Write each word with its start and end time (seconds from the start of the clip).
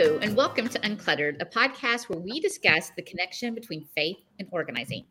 Hello, 0.00 0.16
and 0.22 0.36
welcome 0.36 0.68
to 0.68 0.78
Uncluttered, 0.82 1.42
a 1.42 1.44
podcast 1.44 2.08
where 2.08 2.20
we 2.20 2.38
discuss 2.38 2.92
the 2.94 3.02
connection 3.02 3.52
between 3.52 3.84
faith 3.96 4.18
and 4.38 4.46
organizing. 4.52 5.04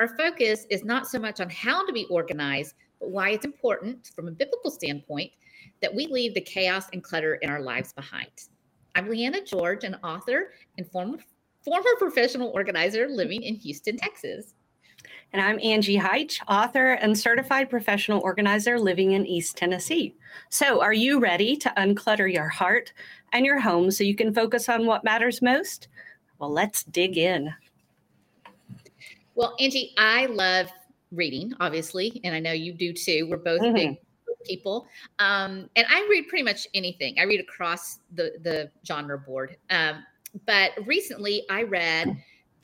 Our 0.00 0.18
focus 0.18 0.66
is 0.68 0.82
not 0.82 1.06
so 1.06 1.20
much 1.20 1.38
on 1.38 1.48
how 1.48 1.86
to 1.86 1.92
be 1.92 2.06
organized, 2.10 2.74
but 2.98 3.10
why 3.10 3.30
it's 3.30 3.44
important 3.44 4.10
from 4.16 4.26
a 4.26 4.32
biblical 4.32 4.72
standpoint 4.72 5.30
that 5.80 5.94
we 5.94 6.08
leave 6.08 6.34
the 6.34 6.40
chaos 6.40 6.86
and 6.92 7.04
clutter 7.04 7.36
in 7.36 7.50
our 7.50 7.62
lives 7.62 7.92
behind. 7.92 8.32
I'm 8.96 9.08
Liana 9.08 9.44
George, 9.44 9.84
an 9.84 9.94
author 10.02 10.50
and 10.76 10.90
former, 10.90 11.18
former 11.64 11.90
professional 12.00 12.48
organizer 12.48 13.06
living 13.08 13.44
in 13.44 13.54
Houston, 13.54 13.96
Texas. 13.96 14.54
And 15.32 15.40
I'm 15.40 15.58
Angie 15.62 15.98
Hyche, 15.98 16.40
author 16.48 16.92
and 16.94 17.18
certified 17.18 17.70
professional 17.70 18.20
organizer 18.20 18.78
living 18.78 19.12
in 19.12 19.24
East 19.24 19.56
Tennessee. 19.56 20.14
So, 20.50 20.82
are 20.82 20.92
you 20.92 21.20
ready 21.20 21.56
to 21.56 21.72
unclutter 21.76 22.30
your 22.30 22.48
heart 22.48 22.92
and 23.32 23.44
your 23.44 23.60
home 23.60 23.90
so 23.90 24.04
you 24.04 24.14
can 24.14 24.32
focus 24.34 24.68
on 24.68 24.86
what 24.86 25.04
matters 25.04 25.42
most? 25.42 25.88
Well, 26.38 26.52
let's 26.52 26.84
dig 26.84 27.16
in. 27.16 27.52
Well, 29.34 29.54
Angie, 29.58 29.94
I 29.96 30.26
love 30.26 30.68
reading, 31.10 31.52
obviously, 31.60 32.20
and 32.24 32.34
I 32.34 32.40
know 32.40 32.52
you 32.52 32.72
do 32.72 32.92
too. 32.92 33.26
We're 33.30 33.36
both 33.36 33.60
mm-hmm. 33.60 33.74
big 33.74 33.96
people, 34.44 34.86
um, 35.18 35.70
and 35.76 35.86
I 35.88 36.06
read 36.10 36.28
pretty 36.28 36.44
much 36.44 36.66
anything. 36.74 37.16
I 37.18 37.24
read 37.24 37.40
across 37.40 38.00
the 38.14 38.32
the 38.42 38.70
genre 38.86 39.18
board. 39.18 39.56
Um, 39.70 40.04
but 40.46 40.72
recently, 40.86 41.44
I 41.50 41.62
read 41.62 42.16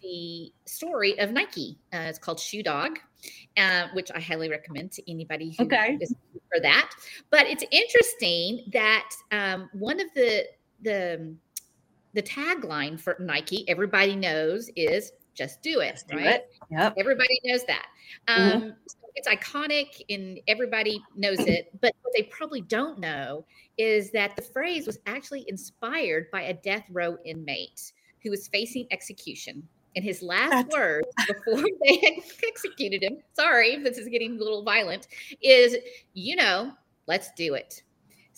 the 0.03 0.53
story 0.67 1.19
of 1.19 1.31
Nike. 1.33 1.79
Uh, 1.93 2.07
it's 2.09 2.19
called 2.19 2.41
Shoe 2.41 2.63
Dog, 2.63 2.99
uh, 3.57 3.89
which 3.93 4.11
I 4.15 4.21
highly 4.21 4.51
recommend 4.51 4.93
to 4.93 5.11
anybody 5.11 5.55
who 5.57 5.65
okay. 5.65 5.99
is 6.01 6.15
for 6.53 6.61
that. 6.61 6.91
But 7.31 7.47
it's 7.47 7.65
interesting 7.71 8.71
that 8.73 9.11
um, 9.33 9.69
one 9.73 10.01
of 10.01 10.07
the 10.15 10.45
the 10.83 11.35
the 12.15 12.23
tagline 12.23 13.01
for 13.01 13.17
Nike, 13.21 13.69
everybody 13.69 14.17
knows, 14.17 14.71
is 14.77 15.13
"Just 15.35 15.63
do 15.63 15.81
it." 15.81 15.93
Just 15.93 16.13
right? 16.13 16.23
Do 16.23 16.29
it. 16.29 16.51
Yep. 16.71 16.95
Everybody 16.99 17.41
knows 17.45 17.65
that. 17.65 17.87
Mm-hmm. 18.27 18.43
Um, 18.43 18.63
mm-hmm. 18.63 18.71
so 18.87 18.99
it's 19.15 19.29
iconic, 19.29 20.03
and 20.11 20.41
everybody 20.49 21.03
knows 21.17 21.41
it. 21.41 21.71
But 21.81 21.95
what 22.03 22.15
they 22.17 22.25
probably 22.25 22.61
don't 22.63 22.99
know 22.99 23.45
is 23.77 24.11
that 24.13 24.37
the 24.37 24.43
phrase 24.43 24.87
was 24.87 24.99
actually 25.07 25.45
inspired 25.49 26.31
by 26.31 26.43
a 26.43 26.55
death 26.55 26.85
row 26.91 27.17
inmate 27.25 27.93
who 28.23 28.31
was 28.31 28.49
facing 28.49 28.87
execution 28.91 29.63
and 29.97 30.05
his 30.05 30.23
last 30.23 30.51
That's... 30.51 30.75
words 30.75 31.09
before 31.27 31.65
they 31.85 32.23
executed 32.47 33.03
him, 33.03 33.19
sorry, 33.33 33.77
this 33.83 33.99
is 33.99 34.09
getting 34.09 34.37
a 34.37 34.39
little 34.39 34.63
violent, 34.63 35.09
is, 35.43 35.77
you 36.15 36.37
know, 36.37 36.73
let's 37.07 37.31
do 37.37 37.55
it. 37.55 37.83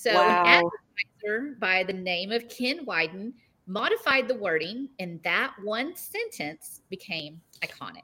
So 0.01 0.15
wow. 0.15 0.45
an 0.47 0.47
advertiser 0.47 1.57
by 1.61 1.85
the 1.85 1.93
name 1.93 2.33
of 2.33 2.49
Ken 2.49 2.87
Wyden 2.87 3.35
modified 3.67 4.29
the 4.29 4.35
wording, 4.35 4.89
and 4.99 5.23
that 5.25 5.53
one 5.63 5.95
sentence 5.95 6.81
became 6.89 7.39
iconic. 7.63 8.01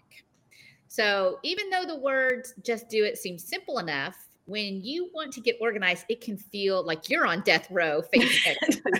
So 0.88 1.38
even 1.42 1.70
though 1.70 1.86
the 1.86 1.98
words 1.98 2.52
just 2.62 2.90
do 2.90 3.04
it 3.04 3.16
seems 3.16 3.44
simple 3.44 3.78
enough, 3.78 4.14
when 4.44 4.84
you 4.84 5.08
want 5.14 5.32
to 5.32 5.40
get 5.40 5.56
organized, 5.58 6.04
it 6.10 6.20
can 6.20 6.36
feel 6.36 6.84
like 6.84 7.08
you're 7.08 7.26
on 7.26 7.40
death 7.40 7.66
row 7.70 8.02
it 8.12 8.92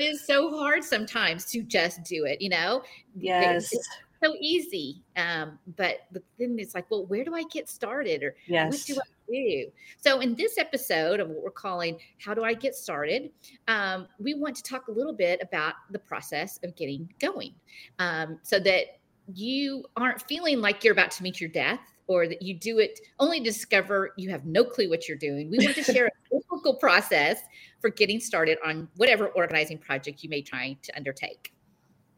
is 0.00 0.26
so 0.26 0.58
hard 0.58 0.82
sometimes 0.82 1.44
to 1.50 1.62
just 1.62 2.02
do 2.02 2.24
it, 2.24 2.40
you 2.40 2.48
know? 2.48 2.82
Yes. 3.14 3.74
It's 3.74 3.88
so 4.24 4.34
easy. 4.40 5.02
Um, 5.16 5.58
but, 5.76 5.98
but 6.12 6.22
then 6.38 6.56
it's 6.58 6.74
like, 6.74 6.90
well, 6.90 7.04
where 7.04 7.24
do 7.24 7.34
I 7.34 7.42
get 7.52 7.68
started? 7.68 8.22
Or 8.22 8.34
yes. 8.46 8.72
what 8.72 8.82
do 8.86 8.94
I 8.94 9.17
do? 9.30 9.66
So 9.98 10.20
in 10.20 10.34
this 10.34 10.58
episode 10.58 11.20
of 11.20 11.28
what 11.28 11.42
we're 11.42 11.50
calling 11.50 11.98
How 12.18 12.34
Do 12.34 12.44
I 12.44 12.54
Get 12.54 12.74
Started? 12.74 13.30
Um, 13.66 14.06
we 14.18 14.34
want 14.34 14.56
to 14.56 14.62
talk 14.62 14.88
a 14.88 14.92
little 14.92 15.12
bit 15.12 15.40
about 15.42 15.74
the 15.90 15.98
process 15.98 16.58
of 16.62 16.74
getting 16.76 17.12
going. 17.20 17.54
Um, 17.98 18.38
so 18.42 18.58
that 18.60 18.98
you 19.34 19.84
aren't 19.96 20.22
feeling 20.22 20.60
like 20.60 20.82
you're 20.82 20.92
about 20.92 21.10
to 21.12 21.22
meet 21.22 21.40
your 21.40 21.50
death 21.50 21.80
or 22.06 22.26
that 22.26 22.40
you 22.40 22.54
do 22.54 22.78
it 22.78 22.98
only 23.20 23.38
to 23.38 23.44
discover 23.44 24.14
you 24.16 24.30
have 24.30 24.46
no 24.46 24.64
clue 24.64 24.88
what 24.88 25.06
you're 25.06 25.18
doing. 25.18 25.50
We 25.50 25.58
want 25.58 25.76
to 25.76 25.84
share 25.84 26.06
a 26.06 26.10
typical 26.34 26.74
process 26.74 27.42
for 27.80 27.90
getting 27.90 28.18
started 28.18 28.58
on 28.64 28.88
whatever 28.96 29.28
organizing 29.28 29.78
project 29.78 30.22
you 30.22 30.30
may 30.30 30.42
try 30.42 30.76
to 30.82 30.96
undertake. 30.96 31.52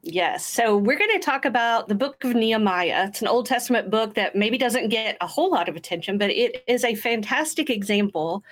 Yes. 0.02 0.46
So 0.46 0.78
we're 0.78 0.98
going 0.98 1.12
to 1.12 1.18
talk 1.18 1.44
about 1.44 1.88
the 1.88 1.94
book 1.94 2.24
of 2.24 2.34
Nehemiah. 2.34 3.06
It's 3.08 3.20
an 3.20 3.28
Old 3.28 3.44
Testament 3.44 3.90
book 3.90 4.14
that 4.14 4.34
maybe 4.34 4.56
doesn't 4.56 4.88
get 4.88 5.18
a 5.20 5.26
whole 5.26 5.50
lot 5.50 5.68
of 5.68 5.76
attention, 5.76 6.16
but 6.16 6.30
it 6.30 6.64
is 6.66 6.84
a 6.84 6.94
fantastic 6.94 7.68
example 7.68 8.42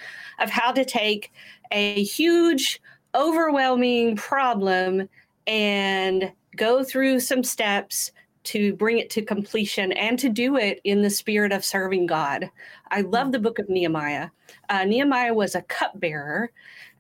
of 0.41 0.51
how 0.51 0.73
to 0.73 0.85
take 0.85 1.33
a 1.73 2.03
huge, 2.03 2.83
overwhelming 3.15 4.15
problem 4.17 5.09
and 5.47 6.31
go 6.55 6.85
through 6.85 7.21
some 7.21 7.43
steps 7.43 8.13
to 8.45 8.75
bring 8.75 8.99
it 8.99 9.09
to 9.11 9.23
completion 9.23 9.93
and 9.93 10.19
to 10.19 10.29
do 10.29 10.57
it 10.57 10.81
in 10.85 11.01
the 11.01 11.11
spirit 11.11 11.53
of 11.53 11.65
serving 11.65 12.07
God. 12.07 12.51
I 12.91 13.01
love 13.01 13.33
the 13.33 13.39
book 13.39 13.59
of 13.59 13.71
Nehemiah. 13.71 14.29
Uh, 14.69 14.85
Nehemiah 14.85 15.33
was 15.33 15.55
a 15.55 15.63
cupbearer. 15.63 16.51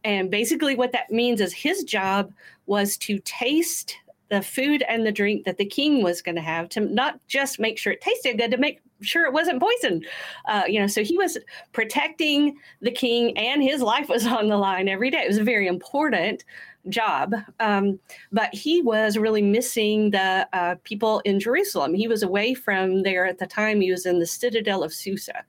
And 0.05 0.31
basically, 0.31 0.75
what 0.75 0.93
that 0.93 1.11
means 1.11 1.43
is 1.43 1.53
his 1.53 1.85
job 1.85 2.33
was 2.67 2.97
to 2.99 3.19
taste 3.25 3.97
the 4.29 4.43
food 4.43 4.83
and 4.89 5.07
the 5.07 5.13
drink 5.13 5.45
that 5.45 5.57
the 5.57 5.65
king 5.65 6.03
was 6.03 6.23
going 6.23 6.35
to 6.35 6.43
have 6.43 6.69
to 6.71 6.81
not 6.81 7.19
just 7.29 7.59
make 7.59 7.79
sure 7.79 7.93
it 7.93 8.01
tasted 8.01 8.39
good, 8.39 8.51
to 8.51 8.59
make 8.59 8.81
sure 9.01 9.25
it 9.25 9.33
wasn't 9.33 9.61
poison. 9.61 10.05
Uh, 10.47 10.65
you 10.67 10.81
know, 10.81 10.87
so 10.87 11.03
he 11.03 11.17
was 11.17 11.39
protecting 11.73 12.57
the 12.81 12.91
king 12.91 13.37
and 13.39 13.63
his 13.63 13.81
life 13.81 14.09
was 14.09 14.27
on 14.27 14.49
the 14.49 14.57
line 14.57 14.89
every 14.89 15.11
day. 15.11 15.23
It 15.23 15.29
was 15.29 15.39
a 15.39 15.45
very 15.45 15.67
important 15.67 16.45
job. 16.89 17.35
Um, 17.61 17.99
but 18.33 18.53
he 18.55 18.83
was 18.83 19.19
really 19.19 19.43
missing 19.43 20.11
the 20.11 20.49
uh, 20.53 20.77
people 20.85 21.21
in 21.21 21.41
Jerusalem. 21.41 21.95
He 21.95 22.09
was 22.09 22.23
away 22.23 22.55
from 22.55 23.03
there 23.03 23.27
at 23.27 23.39
the 23.39 23.47
time. 23.47 23.81
He 23.81 23.91
was 23.91 24.07
in 24.07 24.19
the 24.19 24.27
citadel 24.27 24.83
of 24.83 24.93
Susa. 24.93 25.45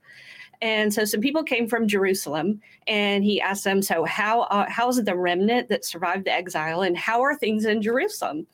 And 0.62 0.92
so 0.92 1.04
some 1.04 1.20
people 1.20 1.42
came 1.42 1.66
from 1.68 1.88
Jerusalem, 1.88 2.60
and 2.86 3.24
he 3.24 3.40
asked 3.40 3.64
them, 3.64 3.82
"So 3.82 4.04
how 4.04 4.42
uh, 4.42 4.66
how's 4.68 5.02
the 5.02 5.16
remnant 5.16 5.68
that 5.68 5.84
survived 5.84 6.26
the 6.26 6.32
exile, 6.32 6.82
and 6.82 6.96
how 6.96 7.22
are 7.22 7.36
things 7.36 7.64
in 7.64 7.82
Jerusalem?" 7.82 8.46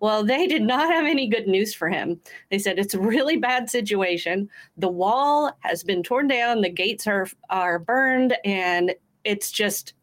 Well, 0.00 0.24
they 0.24 0.48
did 0.48 0.62
not 0.62 0.92
have 0.92 1.04
any 1.04 1.28
good 1.28 1.46
news 1.46 1.72
for 1.72 1.88
him. 1.88 2.20
They 2.50 2.58
said 2.58 2.76
it's 2.76 2.94
a 2.94 3.00
really 3.00 3.36
bad 3.36 3.70
situation. 3.70 4.50
The 4.76 4.88
wall 4.88 5.56
has 5.60 5.84
been 5.84 6.02
torn 6.02 6.26
down, 6.26 6.60
the 6.60 6.70
gates 6.70 7.06
are 7.06 7.28
are 7.50 7.78
burned, 7.78 8.34
and 8.44 8.94
it's 9.22 9.52
just 9.52 9.94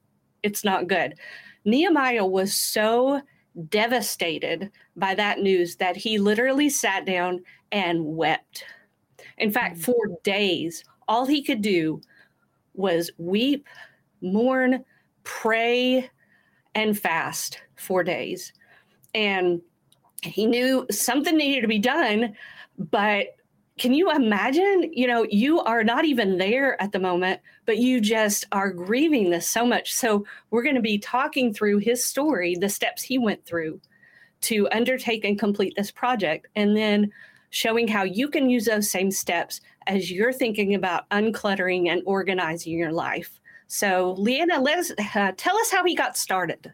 it's 0.41 0.63
not 0.63 0.87
good. 0.87 1.15
Nehemiah 1.65 2.25
was 2.25 2.53
so 2.53 3.21
devastated 3.67 4.71
by 4.95 5.15
that 5.15 5.39
news 5.39 5.75
that 5.77 5.97
he 5.97 6.17
literally 6.17 6.69
sat 6.69 7.05
down 7.05 7.43
and 7.71 8.05
wept. 8.05 8.63
In 9.37 9.51
fact, 9.51 9.77
mm. 9.77 9.83
for 9.83 9.95
days, 10.23 10.83
all 11.09 11.25
he 11.25 11.43
could 11.43 11.61
do 11.61 12.01
was 12.73 13.11
weep, 13.17 13.67
mourn, 14.21 14.85
pray, 15.23 16.09
and 16.75 16.97
fast 16.97 17.61
for 17.75 18.03
days. 18.03 18.53
And 19.13 19.61
he 20.23 20.45
knew 20.45 20.85
something 20.89 21.35
needed 21.35 21.61
to 21.61 21.67
be 21.67 21.79
done, 21.79 22.35
but 22.77 23.35
can 23.77 23.93
you 23.93 24.11
imagine? 24.11 24.91
You 24.93 25.07
know 25.07 25.25
you 25.29 25.61
are 25.61 25.83
not 25.83 26.05
even 26.05 26.37
there 26.37 26.81
at 26.81 26.91
the 26.91 26.99
moment 26.99 27.41
but 27.69 27.77
you 27.77 28.01
just 28.01 28.47
are 28.51 28.71
grieving 28.71 29.29
this 29.29 29.47
so 29.47 29.63
much. 29.63 29.93
So 29.93 30.25
we're 30.49 30.63
going 30.63 30.73
to 30.73 30.81
be 30.81 30.97
talking 30.97 31.53
through 31.53 31.77
his 31.77 32.03
story 32.03 32.55
the 32.55 32.67
steps 32.67 33.03
he 33.03 33.19
went 33.19 33.45
through 33.45 33.79
to 34.41 34.67
undertake 34.71 35.23
and 35.23 35.37
complete 35.37 35.75
this 35.77 35.91
project. 35.91 36.47
And 36.55 36.75
then 36.75 37.11
showing 37.49 37.87
how 37.87 38.03
you 38.03 38.29
can 38.29 38.49
use 38.49 38.65
those 38.65 38.89
same 38.89 39.11
steps 39.11 39.61
as 39.87 40.11
you're 40.11 40.33
thinking 40.33 40.75
about 40.75 41.09
uncluttering 41.09 41.89
and 41.89 42.01
organizing 42.05 42.77
your 42.77 42.91
life 42.91 43.39
so 43.67 44.15
Liana 44.17 44.59
let 44.59 44.79
us 44.79 44.91
uh, 45.15 45.31
tell 45.37 45.57
us 45.57 45.71
how 45.71 45.83
he 45.83 45.95
got 45.95 46.17
started 46.17 46.71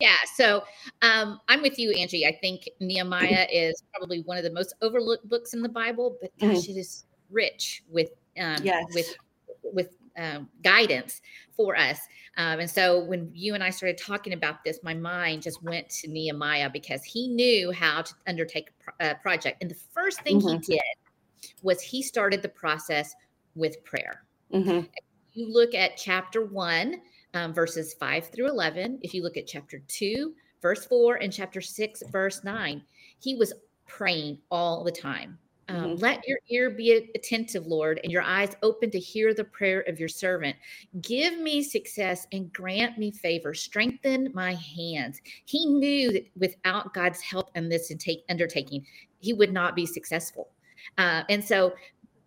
yeah, 0.00 0.16
so 0.34 0.64
um, 1.02 1.40
I'm 1.48 1.62
with 1.62 1.78
you, 1.78 1.92
Angie. 1.92 2.26
I 2.26 2.36
think 2.40 2.68
Nehemiah 2.80 3.46
is 3.52 3.82
probably 3.94 4.22
one 4.22 4.36
of 4.36 4.44
the 4.44 4.50
most 4.50 4.74
overlooked 4.82 5.28
books 5.28 5.54
in 5.54 5.62
the 5.62 5.68
Bible, 5.68 6.18
but 6.20 6.30
gosh, 6.38 6.56
mm-hmm. 6.56 6.72
it 6.72 6.76
is 6.76 7.04
rich 7.30 7.82
with 7.88 8.10
um, 8.38 8.58
yes. 8.62 8.84
with 8.92 9.16
with 9.62 9.96
um, 10.16 10.48
guidance 10.62 11.20
for 11.56 11.76
us. 11.76 11.98
Um, 12.36 12.60
and 12.60 12.70
so 12.70 13.04
when 13.04 13.30
you 13.32 13.54
and 13.54 13.62
I 13.62 13.70
started 13.70 13.98
talking 13.98 14.32
about 14.32 14.64
this, 14.64 14.80
my 14.82 14.94
mind 14.94 15.42
just 15.42 15.62
went 15.62 15.88
to 15.90 16.08
Nehemiah 16.08 16.70
because 16.70 17.04
he 17.04 17.28
knew 17.28 17.70
how 17.70 18.02
to 18.02 18.14
undertake 18.26 18.70
a 19.00 19.14
project. 19.14 19.58
And 19.60 19.70
the 19.70 19.76
first 19.92 20.20
thing 20.22 20.40
mm-hmm. 20.40 20.60
he 20.60 20.74
did 20.74 21.52
was 21.62 21.80
he 21.80 22.02
started 22.02 22.42
the 22.42 22.48
process 22.48 23.14
with 23.54 23.82
prayer. 23.84 24.24
Mm-hmm. 24.52 24.86
You 25.32 25.52
look 25.52 25.74
at 25.74 25.96
chapter 25.96 26.44
one, 26.44 27.00
um, 27.34 27.52
verses 27.52 27.94
5 27.94 28.28
through 28.28 28.48
11. 28.48 29.00
If 29.02 29.14
you 29.14 29.22
look 29.22 29.36
at 29.36 29.46
chapter 29.46 29.80
2, 29.88 30.34
verse 30.62 30.84
4, 30.86 31.16
and 31.16 31.32
chapter 31.32 31.60
6, 31.60 32.02
verse 32.10 32.42
9, 32.44 32.82
he 33.18 33.34
was 33.34 33.52
praying 33.86 34.38
all 34.50 34.84
the 34.84 34.92
time. 34.92 35.38
Um, 35.68 35.76
mm-hmm. 35.76 35.94
Let 36.02 36.26
your 36.26 36.38
ear 36.50 36.70
be 36.70 37.10
attentive, 37.14 37.66
Lord, 37.66 38.00
and 38.02 38.12
your 38.12 38.22
eyes 38.22 38.56
open 38.62 38.90
to 38.90 38.98
hear 38.98 39.32
the 39.32 39.44
prayer 39.44 39.80
of 39.88 39.98
your 39.98 40.08
servant. 40.08 40.56
Give 41.00 41.38
me 41.38 41.62
success 41.62 42.26
and 42.32 42.52
grant 42.52 42.98
me 42.98 43.10
favor. 43.10 43.54
Strengthen 43.54 44.30
my 44.34 44.54
hands. 44.54 45.20
He 45.46 45.66
knew 45.66 46.12
that 46.12 46.26
without 46.36 46.92
God's 46.92 47.20
help 47.20 47.50
in 47.54 47.68
this 47.68 47.90
undertaking, 48.28 48.84
he 49.20 49.32
would 49.32 49.52
not 49.52 49.74
be 49.74 49.86
successful. 49.86 50.50
Uh, 50.98 51.22
and 51.30 51.42
so 51.42 51.72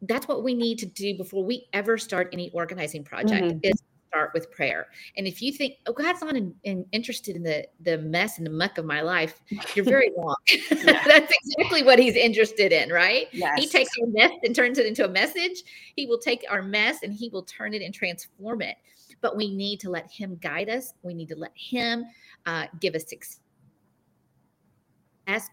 that's 0.03 0.27
what 0.27 0.43
we 0.43 0.53
need 0.53 0.77
to 0.79 0.85
do 0.85 1.17
before 1.17 1.43
we 1.43 1.67
ever 1.73 1.97
start 1.97 2.29
any 2.31 2.49
organizing 2.51 3.03
project 3.03 3.45
mm-hmm. 3.45 3.59
is 3.63 3.81
start 4.07 4.31
with 4.33 4.51
prayer. 4.51 4.87
And 5.15 5.27
if 5.27 5.41
you 5.41 5.51
think, 5.51 5.75
oh, 5.85 5.93
God's 5.93 6.21
not 6.21 6.35
in, 6.35 6.53
in, 6.63 6.85
interested 6.91 7.35
in 7.35 7.43
the 7.43 7.67
the 7.81 7.97
mess 7.99 8.37
and 8.37 8.45
the 8.45 8.51
muck 8.51 8.77
of 8.77 8.85
my 8.85 9.01
life, 9.01 9.41
you're 9.75 9.85
very 9.97 10.11
wrong. 10.17 10.35
That's 10.69 11.33
exactly 11.43 11.83
what 11.83 11.99
He's 11.99 12.15
interested 12.15 12.71
in, 12.71 12.89
right? 12.89 13.27
Yes. 13.31 13.59
He 13.59 13.67
takes 13.67 13.91
our 14.01 14.07
mess 14.07 14.31
and 14.43 14.55
turns 14.55 14.77
it 14.77 14.85
into 14.85 15.05
a 15.05 15.09
message. 15.09 15.63
He 15.95 16.05
will 16.05 16.19
take 16.19 16.45
our 16.49 16.61
mess 16.61 17.03
and 17.03 17.13
He 17.13 17.29
will 17.29 17.43
turn 17.43 17.73
it 17.73 17.81
and 17.81 17.93
transform 17.93 18.61
it. 18.61 18.77
But 19.21 19.35
we 19.35 19.53
need 19.53 19.79
to 19.81 19.89
let 19.89 20.11
Him 20.11 20.37
guide 20.41 20.69
us. 20.69 20.93
We 21.03 21.13
need 21.13 21.29
to 21.29 21.35
let 21.35 21.51
Him 21.55 22.05
uh, 22.45 22.67
give 22.79 22.95
us 22.95 23.07
success, 23.07 23.39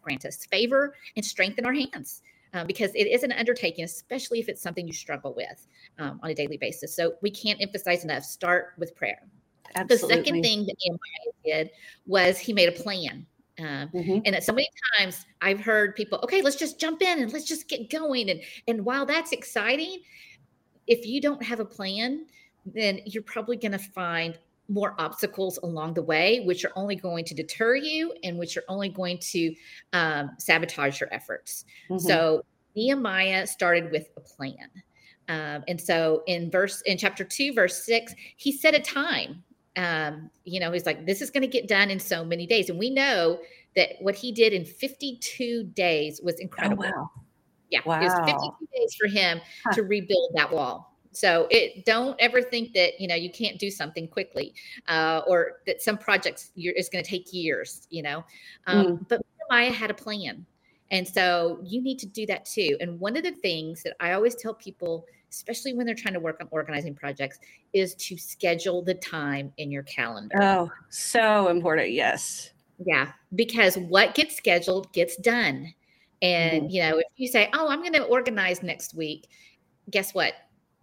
grant 0.03 0.25
us 0.25 0.47
favor, 0.47 0.95
and 1.17 1.25
strengthen 1.25 1.67
our 1.67 1.73
hands 1.73 2.23
uh, 2.55 2.65
because 2.65 2.93
it 2.95 3.07
is 3.07 3.23
an 3.23 3.33
undertaking, 3.33 3.85
especially 3.85 4.39
if 4.41 4.49
it's 4.49 4.63
something 4.63 4.87
you 4.87 4.93
struggle 4.93 5.35
with 5.35 5.67
um, 5.99 6.21
on 6.23 6.31
a 6.31 6.35
daily 6.35 6.57
basis. 6.57 6.95
So 6.95 7.15
we 7.21 7.31
can't 7.31 7.61
emphasize 7.61 8.05
enough 8.05 8.25
start 8.25 8.75
with 8.79 8.95
prayer. 8.97 9.21
Absolutely. 9.75 10.09
The 10.09 10.15
second 10.15 10.43
thing 10.43 10.67
that 10.67 10.77
Nehemiah 10.85 11.65
did 11.65 11.71
was 12.07 12.39
he 12.39 12.53
made 12.53 12.69
a 12.69 12.73
plan. 12.73 13.27
Uh, 13.59 13.87
mm-hmm. 13.93 14.19
And 14.25 14.43
so 14.43 14.53
many 14.53 14.69
times 14.99 15.27
I've 15.41 15.61
heard 15.61 15.95
people, 15.95 16.19
okay, 16.25 16.43
let's 16.43 16.57
just 16.57 16.81
jump 16.81 17.03
in 17.03 17.23
and 17.23 17.33
let's 17.33 17.45
just 17.45 17.69
get 17.69 17.91
going. 17.91 18.31
And 18.31 18.41
and 18.67 18.85
while 18.85 19.07
that's 19.07 19.33
exciting, 19.33 20.01
if 20.87 21.07
you 21.07 21.21
don't 21.21 21.43
have 21.43 21.61
a 21.61 21.65
plan, 21.65 22.27
then 22.67 23.01
you're 23.05 23.23
probably 23.23 23.57
going 23.57 23.73
to 23.73 23.79
find 23.79 24.39
more 24.69 24.95
obstacles 24.99 25.59
along 25.63 25.95
the 25.95 26.03
way, 26.03 26.41
which 26.41 26.65
are 26.65 26.73
only 26.77 26.97
going 26.97 27.25
to 27.27 27.35
deter 27.35 27.77
you 27.77 28.15
and 28.23 28.39
which 28.39 28.57
are 28.57 28.65
only 28.69 28.89
going 28.89 29.19
to 29.19 29.55
um, 29.93 30.31
sabotage 30.39 31.01
your 31.01 31.13
efforts. 31.13 31.65
Mm-hmm. 31.91 32.07
So 32.07 32.45
Nehemiah 32.75 33.47
started 33.47 33.91
with 33.91 34.09
a 34.17 34.21
plan. 34.21 34.71
Um, 35.29 35.65
and 35.69 35.81
so 35.81 36.23
in 36.27 36.51
verse 36.51 36.83
in 36.83 36.99
chapter 36.99 37.25
two, 37.25 37.53
verse 37.53 37.85
six, 37.85 38.15
he 38.37 38.53
set 38.53 38.75
a 38.75 38.81
time. 38.81 39.43
Um, 39.77 40.31
you 40.45 40.61
know, 40.61 40.71
he's 40.73 40.87
like, 40.87 41.05
this 41.07 41.21
is 41.21 41.31
going 41.31 41.43
to 41.43 41.49
get 41.49 41.69
done 41.69 41.91
in 41.91 41.99
so 41.99 42.25
many 42.25 42.47
days. 42.47 42.71
And 42.71 42.79
we 42.79 42.91
know 42.91 43.39
that 43.77 43.91
what 44.01 44.15
he 44.15 44.33
did 44.33 44.53
in 44.53 44.65
52 44.65 45.65
days 45.75 46.21
was 46.23 46.37
oh, 46.37 46.43
incredible. 46.43 46.85
Oh, 46.87 46.91
wow. 46.91 47.11
Yeah. 47.71 47.81
Wow. 47.85 48.01
It 48.01 48.05
was 48.05 48.15
52 48.15 48.69
days 48.77 48.95
for 48.95 49.09
him 49.09 49.41
huh. 49.65 49.73
to 49.73 49.83
rebuild 49.83 50.33
that 50.35 50.53
wall. 50.53 50.94
So 51.15 51.47
it 51.51 51.85
don't 51.85 52.17
ever 52.21 52.43
think 52.43 52.73
that 52.75 53.01
you 53.01 53.09
know 53.09 53.15
you 53.15 53.31
can't 53.31 53.59
do 53.59 53.71
something 53.71 54.09
quickly, 54.09 54.55
uh, 54.89 55.23
or 55.27 55.61
that 55.67 55.81
some 55.81 55.97
projects 55.97 56.51
is 56.57 56.89
going 56.89 57.05
to 57.05 57.09
take 57.09 57.33
years. 57.33 57.87
You 57.91 58.03
know, 58.03 58.25
um, 58.67 58.87
mm. 58.87 59.09
but 59.09 59.23
Nehemiah 59.51 59.73
had 59.73 59.91
a 59.91 59.95
plan, 59.95 60.45
and 60.91 61.07
so 61.07 61.59
you 61.63 61.81
need 61.83 61.99
to 62.01 62.07
do 62.07 62.27
that 62.27 62.45
too. 62.45 62.77
And 62.81 62.99
one 63.01 63.17
of 63.17 63.23
the 63.23 63.33
things 63.33 63.83
that 63.85 63.97
I 64.01 64.13
always 64.13 64.35
tell 64.35 64.55
people, 64.55 65.07
especially 65.31 65.73
when 65.73 65.87
they're 65.87 65.95
trying 65.95 66.15
to 66.15 66.21
work 66.21 66.39
on 66.41 66.49
organizing 66.51 66.95
projects, 66.95 67.39
is 67.73 67.95
to 67.97 68.17
schedule 68.17 68.83
the 68.83 68.95
time 68.95 69.53
in 69.59 69.71
your 69.71 69.85
calendar. 69.85 70.43
Oh, 70.43 70.71
so 70.91 71.49
important. 71.49 71.93
Yes. 71.93 72.51
Yeah, 72.85 73.13
because 73.35 73.77
what 73.77 74.15
gets 74.15 74.37
scheduled 74.37 74.93
gets 74.93 75.17
done. 75.17 75.73
And 76.23 76.63
mm-hmm. 76.63 76.71
you 76.71 76.83
know, 76.83 76.99
if 76.99 77.07
you 77.17 77.29
say, 77.29 77.51
"Oh, 77.53 77.69
I'm 77.69 77.81
going 77.81 77.93
to 77.93 78.05
organize 78.05 78.63
next 78.63 78.95
week," 78.95 79.29
guess 79.91 80.15
what? 80.15 80.35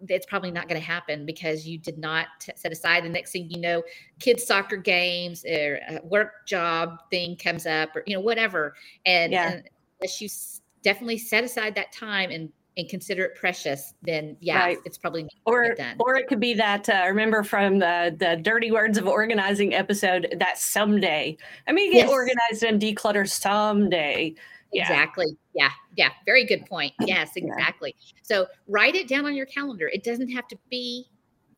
It's 0.08 0.26
probably 0.26 0.52
not 0.52 0.68
going 0.68 0.80
to 0.80 0.86
happen 0.86 1.26
because 1.26 1.68
you 1.68 1.78
did 1.78 1.98
not 1.98 2.28
t- 2.40 2.52
set 2.56 2.72
aside. 2.72 3.04
The 3.04 3.10
next 3.10 3.32
thing 3.32 3.50
you 3.50 3.60
know, 3.60 3.84
kids' 4.20 4.46
soccer 4.46 4.78
games 4.78 5.46
or 5.46 5.80
work 6.04 6.48
job 6.48 6.98
thing 7.10 7.36
comes 7.36 7.66
up, 7.66 7.96
or 7.96 8.04
you 8.06 8.16
know 8.16 8.22
whatever. 8.22 8.76
And, 9.06 9.32
yeah. 9.32 9.52
and 9.52 9.70
unless 10.00 10.22
you 10.22 10.26
s- 10.26 10.62
definitely 10.84 11.18
set 11.18 11.44
aside 11.44 11.76
that 11.76 11.92
time 11.92 12.32
and 12.32 12.50
and 12.78 12.88
consider 12.88 13.26
it 13.26 13.36
precious, 13.36 13.94
then 14.02 14.38
yeah, 14.40 14.60
right. 14.60 14.78
it's 14.86 14.98
probably 14.98 15.28
or 15.46 15.76
or 16.00 16.16
it 16.16 16.28
could 16.28 16.40
be 16.40 16.54
that 16.54 16.88
uh, 16.88 17.04
remember 17.06 17.44
from 17.44 17.80
the 17.80 18.16
the 18.18 18.38
dirty 18.42 18.72
words 18.72 18.98
of 18.98 19.08
organizing 19.08 19.74
episode 19.74 20.36
that 20.40 20.58
someday. 20.58 21.38
I 21.68 21.74
mean, 21.74 21.92
get 21.92 22.08
yes. 22.08 22.10
organized 22.10 22.64
and 22.64 22.82
declutter 22.82 23.30
someday. 23.30 24.36
Yeah. 24.72 24.84
Exactly. 24.84 25.38
Yeah. 25.54 25.72
Yeah. 25.96 26.10
Very 26.26 26.46
good 26.46 26.66
point. 26.66 26.94
Yes, 27.02 27.32
exactly. 27.36 27.96
Yeah. 28.00 28.20
So 28.24 28.48
write 28.68 28.96
it 28.96 29.08
down 29.08 29.26
on 29.26 29.36
your 29.36 29.46
calendar. 29.46 29.90
It 29.90 30.04
doesn't 30.04 30.30
have 30.30 30.48
to 30.48 30.58
be 30.70 31.08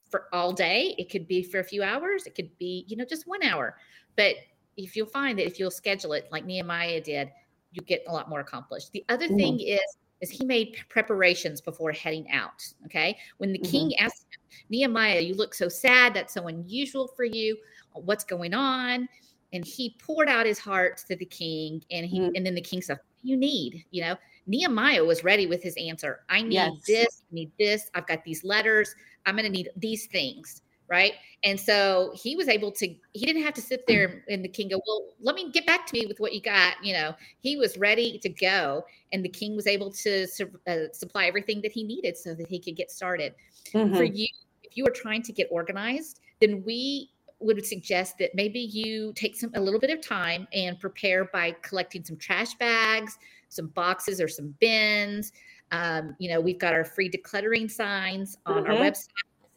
for 0.10 0.26
all 0.34 0.52
day. 0.52 0.96
It 0.98 1.10
could 1.10 1.28
be 1.28 1.44
for 1.44 1.60
a 1.60 1.64
few 1.64 1.84
hours. 1.84 2.26
It 2.26 2.36
could 2.36 2.56
be, 2.58 2.86
you 2.88 2.96
know, 2.96 3.06
just 3.06 3.28
one 3.28 3.44
hour. 3.44 3.78
But 4.16 4.36
if 4.78 4.96
you'll 4.96 5.08
find 5.08 5.38
that 5.38 5.46
if 5.46 5.60
you'll 5.60 5.72
schedule 5.72 6.14
it 6.14 6.28
like 6.32 6.46
Nehemiah 6.46 7.02
did, 7.02 7.32
you 7.72 7.82
get 7.82 8.04
a 8.08 8.12
lot 8.12 8.30
more 8.30 8.40
accomplished. 8.40 8.92
The 8.92 9.04
other 9.10 9.26
mm-hmm. 9.26 9.38
thing 9.38 9.60
is, 9.60 9.82
is 10.22 10.30
he 10.30 10.46
made 10.46 10.78
preparations 10.90 11.62
before 11.62 11.92
heading 11.92 12.30
out. 12.32 12.64
Okay. 12.86 13.18
When 13.38 13.52
the 13.52 13.60
mm-hmm. 13.60 13.72
king 13.72 13.96
asked 13.98 14.26
him, 14.32 14.42
Nehemiah, 14.70 15.20
you 15.20 15.36
look 15.36 15.54
so 15.54 15.68
sad. 15.68 16.14
That's 16.14 16.34
so 16.34 16.48
unusual 16.48 17.08
for 17.08 17.26
you. 17.26 17.58
What's 17.94 18.24
going 18.24 18.54
on? 18.54 19.10
And 19.54 19.64
he 19.64 19.96
poured 20.00 20.28
out 20.28 20.46
his 20.46 20.60
heart 20.60 20.98
to 21.08 21.16
the 21.16 21.26
king 21.26 21.84
and 21.92 22.06
he 22.06 22.20
mm. 22.20 22.32
and 22.36 22.46
then 22.46 22.56
the 22.56 22.62
king 22.62 22.82
said 22.82 23.00
you 23.22 23.38
need 23.38 23.86
you 23.92 24.02
know 24.02 24.16
nehemiah 24.48 25.04
was 25.04 25.24
ready 25.24 25.48
with 25.48 25.64
his 25.64 25.76
answer 25.78 26.22
i 26.30 26.42
need 26.42 26.56
yes. 26.56 26.74
this 26.86 27.24
I 27.32 27.36
need 27.36 27.52
this 27.58 27.90
i've 27.94 28.08
got 28.08 28.24
these 28.26 28.44
letters 28.44 28.94
i'm 29.26 29.36
going 29.36 29.46
to 29.46 29.52
need 29.52 29.70
these 29.78 30.08
things 30.08 30.62
right 30.90 31.14
and 31.46 31.58
so 31.58 32.12
he 32.14 32.36
was 32.36 32.50
able 32.50 32.72
to 32.74 32.88
he 33.14 33.26
didn't 33.26 33.44
have 33.44 33.54
to 33.54 33.62
sit 33.62 33.86
there 33.88 34.26
and 34.30 34.44
the 34.44 34.50
king 34.50 34.68
go 34.68 34.82
well 34.86 35.06
let 35.22 35.36
me 35.36 35.50
get 35.52 35.66
back 35.66 35.86
to 35.88 35.94
me 35.94 36.06
with 36.06 36.20
what 36.20 36.34
you 36.34 36.42
got 36.42 36.76
you 36.84 36.94
know 36.94 37.16
he 37.40 37.56
was 37.56 37.78
ready 37.78 38.20
to 38.20 38.30
go 38.30 38.84
and 39.14 39.24
the 39.24 39.30
king 39.30 39.56
was 39.56 39.68
able 39.68 39.92
to 39.92 40.28
uh, 40.68 40.92
supply 40.92 41.26
everything 41.26 41.62
that 41.62 41.72
he 41.72 41.84
needed 41.84 42.18
so 42.18 42.34
that 42.34 42.48
he 42.48 42.60
could 42.60 42.76
get 42.76 42.92
started 42.92 43.34
mm-hmm. 43.74 43.96
for 43.96 44.04
you 44.04 44.28
if 44.64 44.76
you 44.76 44.86
are 44.86 44.92
trying 44.92 45.22
to 45.22 45.32
get 45.32 45.48
organized 45.52 46.20
then 46.42 46.62
we 46.66 47.10
would 47.44 47.66
suggest 47.66 48.18
that 48.20 48.34
maybe 48.34 48.60
you 48.60 49.14
take 49.16 49.36
some 49.36 49.52
a 49.56 49.60
little 49.62 49.80
bit 49.80 49.90
of 49.90 50.02
time 50.02 50.48
and 50.54 50.80
prepare 50.80 51.26
by 51.26 51.56
collecting 51.62 52.04
some 52.04 52.18
trash 52.18 52.54
bags, 52.56 53.18
some 53.50 53.68
boxes 53.68 54.20
or 54.22 54.28
some 54.28 54.56
bins. 54.60 55.32
Um, 55.72 56.16
you 56.20 56.30
know, 56.30 56.40
we've 56.40 56.60
got 56.60 56.74
our 56.74 56.86
free 56.86 57.10
decluttering 57.10 57.70
signs 57.70 58.38
on 58.46 58.64
mm-hmm. 58.64 58.72
our 58.72 58.78
website. 58.78 59.08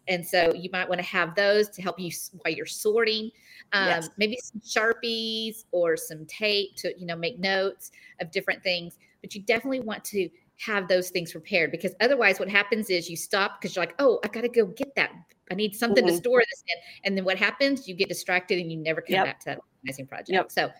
And 0.08 0.24
so 0.24 0.55
you 0.55 0.70
might 0.72 0.88
want 0.88 1.00
to 1.00 1.06
have 1.06 1.34
those 1.34 1.69
to 1.70 1.82
help 1.82 1.98
you 1.98 2.10
while 2.43 2.55
you're 2.55 2.64
sorting. 2.64 3.31
Um, 3.72 3.88
yes. 3.88 4.10
Maybe 4.16 4.38
some 4.40 4.60
Sharpies 4.60 5.64
or 5.72 5.96
some 5.96 6.24
tape 6.26 6.76
to, 6.76 6.98
you 6.98 7.06
know, 7.06 7.16
make 7.16 7.38
notes 7.40 7.90
of 8.20 8.31
different 8.31 8.62
things. 8.62 8.98
But 9.20 9.34
you 9.34 9.43
definitely 9.43 9.81
want 9.81 10.05
to 10.05 10.28
have 10.58 10.89
those 10.89 11.10
things 11.10 11.32
prepared 11.32 11.70
because 11.70 11.94
otherwise 12.01 12.39
what 12.39 12.48
happens 12.48 12.89
is 12.89 13.10
you 13.10 13.17
stop 13.17 13.60
because 13.60 13.77
you're 13.77 13.84
like 13.84 13.94
oh 13.98 14.19
i 14.25 14.29
gotta 14.29 14.48
go 14.48 14.67
get 14.67 14.94
that. 14.96 15.10
I 15.51 15.55
need 15.55 15.77
something 15.77 16.05
mm-hmm. 16.05 16.15
to 16.15 16.20
store 16.20 16.41
this 16.41 16.65
in. 16.67 16.82
And 17.05 17.17
then 17.17 17.25
what 17.25 17.39
happens? 17.39 17.86
You 17.86 17.94
get 17.94 18.08
distracted 18.08 18.58
and 18.58 18.70
you 18.70 18.79
never 18.79 19.01
come 19.01 19.15
yep. 19.15 19.27
back 19.27 19.41
to 19.41 19.44
that 19.46 19.60
organizing 19.81 20.06
project. 20.08 20.31
Yep. 20.31 20.51
so 20.51 20.70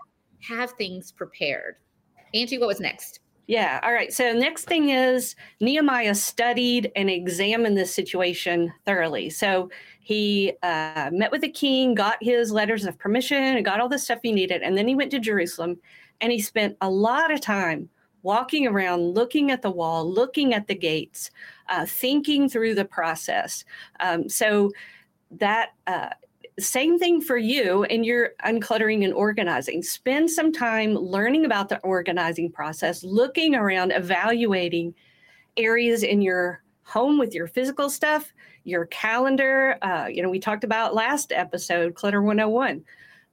have 0.41 0.73
things 0.73 1.13
prepared. 1.13 1.77
Angie 2.35 2.59
what 2.59 2.69
was 2.69 2.81
next? 2.81 3.21
Yeah 3.47 3.79
all 3.85 3.93
right. 3.93 4.13
So 4.13 4.33
next 4.33 4.65
thing 4.65 4.91
is 4.91 5.37
nehemiah 5.61 6.17
studied 6.17 6.91
and 6.97 7.09
examined 7.09 7.77
this 7.77 7.95
situation 7.95 8.73
thoroughly. 8.85 9.31
So 9.31 9.71
he 10.01 10.53
uh, 10.63 11.11
met 11.13 11.33
with 11.33 11.41
the 11.41 11.49
king 11.49 11.95
got 11.95 12.17
his 12.21 12.53
letters 12.53 12.85
of 12.87 12.97
permission 12.99 13.43
and 13.43 13.65
got 13.65 13.81
all 13.81 13.89
the 13.89 13.99
stuff 13.99 14.21
he 14.23 14.31
needed 14.31 14.63
and 14.63 14.79
then 14.79 14.87
he 14.87 14.95
went 14.95 15.11
to 15.11 15.19
jerusalem 15.19 15.77
and 16.21 16.31
he 16.31 16.39
spent 16.39 16.77
a 16.81 16.89
lot 16.89 17.33
of 17.33 17.41
time 17.41 17.89
walking 18.27 18.67
around, 18.67 19.15
looking 19.15 19.53
at 19.53 19.63
the 19.63 19.71
wall, 19.71 20.05
looking 20.13 20.53
at 20.53 20.67
the 20.67 20.75
gates, 20.75 21.31
uh, 21.69 21.87
thinking 21.87 22.49
through 22.49 22.75
the 22.75 22.85
process. 22.85 23.65
Um, 24.01 24.29
so 24.29 24.73
that 25.31 25.71
uh, 25.87 26.09
same 26.59 26.99
thing 26.99 27.21
for 27.21 27.37
you 27.37 27.85
and 27.85 28.05
your 28.05 28.31
uncluttering 28.45 29.05
and 29.05 29.15
organizing. 29.15 29.81
Spend 29.81 30.29
some 30.29 30.53
time 30.53 30.95
learning 30.97 31.45
about 31.45 31.69
the 31.69 31.79
organizing 31.83 32.51
process, 32.51 33.05
looking 33.05 33.55
around, 33.55 33.93
evaluating 33.93 34.93
areas 35.57 36.03
in 36.03 36.21
your 36.21 36.65
home 36.83 37.19
with 37.19 37.33
your 37.33 37.47
physical 37.47 37.89
stuff, 37.89 38.35
your 38.65 38.87
calendar. 38.87 39.79
Uh, 39.83 40.09
you 40.11 40.21
know, 40.21 40.29
we 40.29 40.41
talked 40.41 40.65
about 40.65 40.95
last 40.97 41.31
episode, 41.31 41.95
Clutter 41.95 42.23
101 42.23 42.85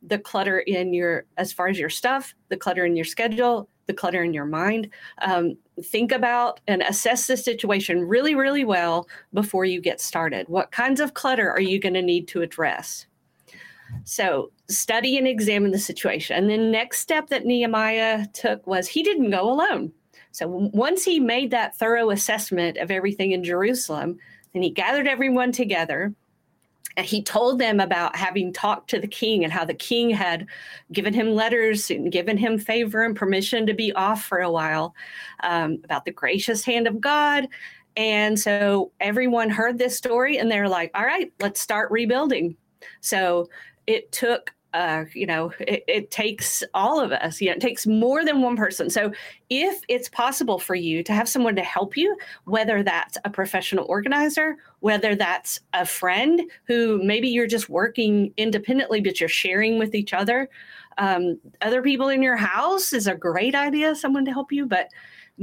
the 0.05 0.19
clutter 0.19 0.59
in 0.59 0.93
your 0.93 1.23
as 1.37 1.53
far 1.53 1.69
as 1.69 1.79
your 1.79 1.89
stuff 1.89 2.35
the 2.49 2.57
clutter 2.57 2.85
in 2.85 2.93
your 2.93 3.05
schedule 3.05 3.69
the 3.85 3.93
clutter 3.93 4.23
in 4.23 4.33
your 4.33 4.45
mind. 4.45 4.89
Um, 5.21 5.57
think 5.83 6.11
about 6.11 6.59
and 6.67 6.81
assess 6.81 7.27
the 7.27 7.37
situation 7.37 8.07
really, 8.07 8.35
really 8.35 8.65
well 8.65 9.07
before 9.33 9.65
you 9.65 9.81
get 9.81 10.01
started. 10.01 10.47
What 10.47 10.71
kinds 10.71 10.99
of 10.99 11.13
clutter 11.13 11.49
are 11.49 11.61
you 11.61 11.79
going 11.79 11.95
to 11.95 12.01
need 12.01 12.27
to 12.29 12.41
address? 12.41 13.05
So, 14.05 14.51
study 14.69 15.17
and 15.17 15.27
examine 15.27 15.71
the 15.71 15.79
situation. 15.79 16.35
And 16.35 16.49
the 16.49 16.57
next 16.57 16.99
step 16.99 17.27
that 17.27 17.45
Nehemiah 17.45 18.25
took 18.33 18.65
was 18.65 18.87
he 18.87 19.03
didn't 19.03 19.29
go 19.29 19.51
alone. 19.51 19.93
So 20.33 20.47
once 20.47 21.03
he 21.05 21.19
made 21.19 21.51
that 21.51 21.75
thorough 21.77 22.09
assessment 22.09 22.77
of 22.77 22.89
everything 22.89 23.33
in 23.33 23.43
Jerusalem, 23.43 24.17
then 24.51 24.63
he 24.63 24.71
gathered 24.71 25.07
everyone 25.07 25.51
together 25.51 26.13
he 26.97 27.23
told 27.23 27.59
them 27.59 27.79
about 27.79 28.15
having 28.15 28.53
talked 28.53 28.89
to 28.91 28.99
the 28.99 29.07
king 29.07 29.43
and 29.43 29.51
how 29.51 29.65
the 29.65 29.73
king 29.73 30.09
had 30.09 30.47
given 30.91 31.13
him 31.13 31.33
letters 31.33 31.89
and 31.89 32.11
given 32.11 32.37
him 32.37 32.57
favor 32.57 33.03
and 33.03 33.15
permission 33.15 33.65
to 33.65 33.73
be 33.73 33.91
off 33.93 34.23
for 34.23 34.39
a 34.39 34.51
while, 34.51 34.93
um, 35.41 35.79
about 35.83 36.05
the 36.05 36.11
gracious 36.11 36.63
hand 36.63 36.87
of 36.87 37.01
God. 37.01 37.47
And 37.95 38.39
so 38.39 38.91
everyone 38.99 39.49
heard 39.49 39.77
this 39.77 39.97
story 39.97 40.37
and 40.37 40.51
they're 40.51 40.69
like, 40.69 40.91
all 40.95 41.05
right, 41.05 41.31
let's 41.39 41.61
start 41.61 41.91
rebuilding. 41.91 42.55
So 43.01 43.49
it 43.87 44.11
took 44.11 44.53
uh, 44.73 45.05
you 45.13 45.25
know, 45.25 45.51
it, 45.59 45.83
it, 45.87 46.11
takes 46.11 46.63
all 46.73 46.99
of 46.99 47.11
us. 47.11 47.39
You 47.39 47.49
know, 47.49 47.55
it 47.55 47.61
takes 47.61 47.85
more 47.85 48.25
than 48.25 48.41
one 48.41 48.55
person. 48.55 48.89
So, 48.89 49.11
if 49.49 49.81
it's 49.87 50.09
possible 50.09 50.57
for 50.57 50.73
you 50.73 51.03
to 51.03 51.13
have 51.13 51.29
someone 51.29 51.55
to 51.55 51.63
help 51.63 51.95
you, 51.95 52.17
whether 52.45 52.81
that's 52.81 53.17
a 53.23 53.29
professional 53.29 53.85
organizer, 53.87 54.57
whether 54.79 55.15
that's 55.15 55.59
a 55.73 55.85
friend 55.85 56.41
who 56.65 57.01
maybe 57.03 57.29
you're 57.29 57.47
just 57.47 57.69
working 57.69 58.33
independently, 58.37 58.99
but 58.99 59.19
you're 59.19 59.29
sharing 59.29 59.77
with 59.77 59.93
each 59.93 60.13
other, 60.13 60.49
um, 60.97 61.39
other 61.61 61.81
people 61.81 62.09
in 62.09 62.23
your 62.23 62.35
house 62.37 62.93
is 62.93 63.07
a 63.07 63.15
great 63.15 63.55
idea. 63.55 63.95
Someone 63.95 64.25
to 64.25 64.33
help 64.33 64.51
you, 64.51 64.65
but 64.65 64.89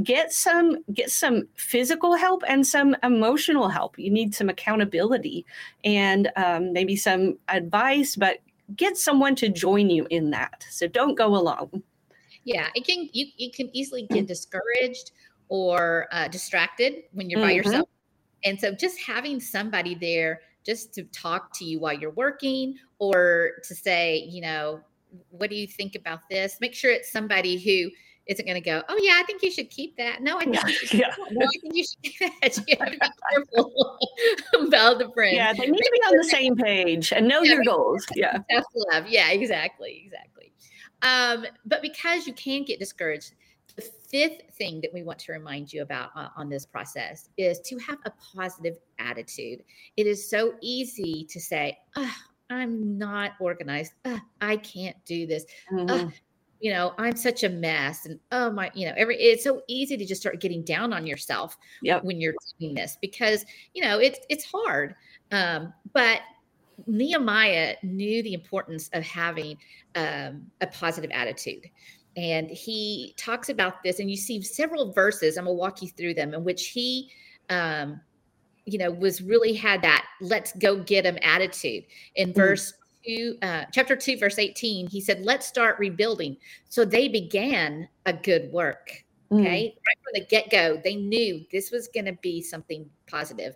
get 0.04 0.32
some 0.32 0.76
get 0.94 1.10
some 1.10 1.49
physical 1.56 2.14
help 2.14 2.44
and 2.46 2.64
some 2.64 2.94
emotional 3.02 3.68
help 3.68 3.99
you 3.99 4.08
need 4.08 4.32
some 4.32 4.49
accountability 4.49 5.44
and 5.82 6.30
um, 6.37 6.72
maybe 6.72 6.94
some 6.94 7.37
advice 7.49 8.14
but 8.14 8.38
get 8.76 8.96
someone 8.96 9.34
to 9.36 9.48
join 9.48 9.90
you 9.90 10.06
in 10.10 10.30
that. 10.30 10.64
So 10.70 10.86
don't 10.86 11.14
go 11.14 11.36
alone. 11.36 11.82
Yeah, 12.44 12.68
it 12.74 12.86
can 12.86 13.08
you 13.12 13.26
you 13.36 13.50
can 13.50 13.74
easily 13.74 14.06
get 14.10 14.26
discouraged 14.26 15.12
or 15.48 16.06
uh, 16.12 16.28
distracted 16.28 17.02
when 17.12 17.28
you're 17.28 17.40
mm-hmm. 17.40 17.48
by 17.48 17.52
yourself. 17.52 17.88
And 18.44 18.58
so 18.58 18.72
just 18.72 18.98
having 19.00 19.40
somebody 19.40 19.94
there 19.94 20.40
just 20.64 20.94
to 20.94 21.04
talk 21.04 21.52
to 21.58 21.64
you 21.64 21.80
while 21.80 21.92
you're 21.92 22.12
working 22.12 22.76
or 22.98 23.52
to 23.64 23.74
say, 23.74 24.26
you 24.28 24.40
know, 24.40 24.80
what 25.30 25.50
do 25.50 25.56
you 25.56 25.66
think 25.66 25.94
about 25.94 26.20
this? 26.30 26.58
Make 26.60 26.74
sure 26.74 26.90
it's 26.90 27.12
somebody 27.12 27.58
who 27.58 27.90
isn't 28.26 28.44
going 28.46 28.60
to 28.60 28.60
go, 28.60 28.82
oh 28.88 28.98
yeah, 29.02 29.14
I 29.16 29.24
think 29.24 29.42
you 29.42 29.50
should 29.50 29.70
keep 29.70 29.96
that. 29.96 30.22
No, 30.22 30.36
I 30.38 30.44
think, 30.44 30.56
yeah. 30.56 30.66
you, 30.66 30.74
should 30.74 30.98
yeah. 31.00 31.14
No, 31.30 31.46
I 31.46 31.58
think 31.60 31.74
you 31.74 31.84
should 31.84 32.02
keep 32.02 32.18
that. 32.18 32.58
You 32.68 32.76
have 32.78 32.92
to 32.92 32.98
be 32.98 33.10
careful 33.32 33.98
about 34.66 34.98
the 34.98 35.10
friend. 35.12 35.34
Yeah, 35.34 35.52
they 35.52 35.66
need 35.66 35.78
to 35.78 35.90
be 35.92 36.00
on 36.08 36.16
the 36.16 36.24
same 36.24 36.56
page 36.56 37.12
and 37.12 37.26
know 37.26 37.42
yeah, 37.42 37.54
your 37.54 37.64
goals. 37.64 38.06
Yeah, 38.14 38.38
tough 38.52 38.64
love. 38.92 39.08
Yeah, 39.08 39.30
exactly, 39.30 40.02
exactly. 40.04 40.52
Um, 41.02 41.46
but 41.64 41.82
because 41.82 42.26
you 42.26 42.32
can 42.34 42.64
get 42.64 42.78
discouraged, 42.78 43.32
the 43.76 43.82
fifth 43.82 44.42
thing 44.56 44.80
that 44.82 44.92
we 44.92 45.02
want 45.02 45.18
to 45.20 45.32
remind 45.32 45.72
you 45.72 45.82
about 45.82 46.10
uh, 46.14 46.28
on 46.36 46.48
this 46.48 46.66
process 46.66 47.30
is 47.38 47.60
to 47.60 47.78
have 47.78 47.98
a 48.04 48.12
positive 48.34 48.76
attitude. 48.98 49.62
It 49.96 50.06
is 50.06 50.28
so 50.28 50.54
easy 50.60 51.26
to 51.30 51.40
say, 51.40 51.78
oh, 51.96 52.14
I'm 52.50 52.98
not 52.98 53.32
organized. 53.40 53.92
I 54.40 54.56
can't 54.56 54.96
do 55.04 55.26
this. 55.26 55.46
Mm-hmm 55.72 56.08
you 56.61 56.71
know 56.71 56.93
i'm 56.99 57.17
such 57.17 57.43
a 57.43 57.49
mess 57.49 58.07
and 58.07 58.19
oh 58.33 58.50
my 58.50 58.71
you 58.75 58.87
know 58.87 58.95
every 58.97 59.17
it's 59.17 59.45
so 59.45 59.62
easy 59.67 59.97
to 59.97 60.05
just 60.05 60.21
start 60.21 60.40
getting 60.40 60.62
down 60.62 60.93
on 60.93 61.07
yourself 61.07 61.57
yep. 61.83 62.05
when 62.05 62.21
you're 62.21 62.35
doing 62.59 62.75
this 62.75 62.99
because 63.00 63.45
you 63.75 63.83
know 63.83 63.99
it's 63.99 64.21
it's 64.29 64.45
hard 64.45 64.95
um, 65.33 65.73
but 65.93 66.21
nehemiah 66.87 67.75
knew 67.83 68.23
the 68.23 68.35
importance 68.35 68.88
of 68.93 69.02
having 69.02 69.57
um, 69.97 70.47
a 70.61 70.67
positive 70.67 71.11
attitude 71.12 71.67
and 72.17 72.50
he 72.50 73.14
talks 73.17 73.49
about 73.49 73.83
this 73.83 73.99
and 73.99 74.11
you 74.11 74.17
see 74.17 74.40
several 74.43 74.93
verses 74.93 75.37
i'm 75.37 75.45
going 75.45 75.57
to 75.57 75.59
walk 75.59 75.83
you 75.83 75.88
through 75.88 76.14
them 76.14 76.35
in 76.35 76.45
which 76.45 76.69
he 76.69 77.11
um, 77.49 78.00
you 78.67 78.79
know 78.79 78.90
was 78.90 79.23
really 79.23 79.52
had 79.52 79.83
that 79.83 80.05
let's 80.21 80.52
go 80.52 80.76
get 80.76 81.05
him 81.05 81.19
attitude 81.23 81.85
in 82.17 82.31
mm. 82.31 82.35
verse 82.35 82.75
2, 83.07 83.38
uh, 83.42 83.64
chapter 83.73 83.97
2, 83.97 84.19
verse 84.19 84.38
18, 84.38 84.88
he 84.88 85.00
said, 85.00 85.25
Let's 85.25 85.47
start 85.47 85.78
rebuilding. 85.78 86.37
So 86.69 86.85
they 86.85 87.09
began 87.09 87.88
a 88.07 88.12
good 88.12 88.50
work. 88.52 89.04
Mm. 89.33 89.40
Okay. 89.40 89.49
Mm. 89.49 89.87
Right 89.87 89.99
from 90.02 90.12
the 90.14 90.26
get 90.26 90.50
go, 90.50 90.80
they 90.83 90.97
knew 90.97 91.45
this 91.52 91.71
was 91.71 91.88
going 91.88 92.07
to 92.07 92.14
be 92.14 92.42
something 92.42 92.88
positive. 93.07 93.54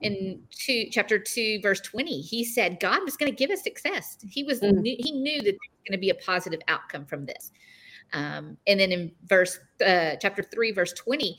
In 0.00 0.42
two, 0.50 0.86
chapter 0.90 1.16
2, 1.16 1.60
verse 1.62 1.80
20, 1.80 2.22
he 2.22 2.44
said 2.44 2.80
God 2.80 3.04
was 3.04 3.16
going 3.16 3.30
to 3.30 3.36
give 3.36 3.50
us 3.50 3.62
success. 3.62 4.18
He 4.28 4.42
was 4.42 4.60
mm. 4.60 4.84
he 4.84 5.12
knew 5.12 5.38
that 5.38 5.44
there 5.44 5.52
was 5.52 5.88
going 5.88 5.96
to 5.96 5.98
be 5.98 6.10
a 6.10 6.14
positive 6.16 6.60
outcome 6.66 7.06
from 7.06 7.24
this. 7.24 7.52
Um, 8.12 8.56
and 8.66 8.80
then 8.80 8.90
in 8.90 9.12
verse 9.26 9.60
uh, 9.86 10.16
chapter 10.20 10.42
3, 10.42 10.72
verse 10.72 10.92
20, 10.94 11.38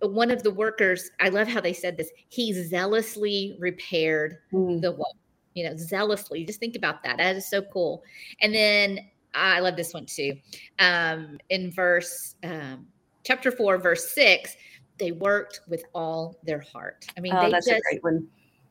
one 0.00 0.30
of 0.30 0.42
the 0.42 0.50
workers, 0.50 1.10
I 1.20 1.30
love 1.30 1.48
how 1.48 1.60
they 1.60 1.72
said 1.72 1.96
this, 1.96 2.10
he 2.28 2.52
zealously 2.52 3.56
repaired 3.58 4.38
mm. 4.52 4.80
the 4.80 4.92
wall 4.92 5.16
you 5.54 5.64
know, 5.64 5.76
zealously. 5.76 6.44
Just 6.44 6.60
think 6.60 6.76
about 6.76 7.02
that. 7.02 7.18
That 7.18 7.36
is 7.36 7.48
so 7.48 7.62
cool. 7.62 8.02
And 8.40 8.54
then 8.54 9.00
I 9.34 9.60
love 9.60 9.76
this 9.76 9.94
one 9.94 10.06
too. 10.06 10.36
Um, 10.78 11.38
in 11.48 11.70
verse 11.70 12.36
um, 12.44 12.86
chapter 13.24 13.50
four, 13.50 13.78
verse 13.78 14.12
six, 14.12 14.56
they 14.98 15.12
worked 15.12 15.60
with 15.68 15.84
all 15.94 16.36
their 16.44 16.60
heart. 16.60 17.06
I 17.16 17.20
mean, 17.20 17.32
oh, 17.34 17.50
that's 17.50 17.66
just, 17.66 17.78
a 17.78 17.82
great 17.90 18.04
one. 18.04 18.26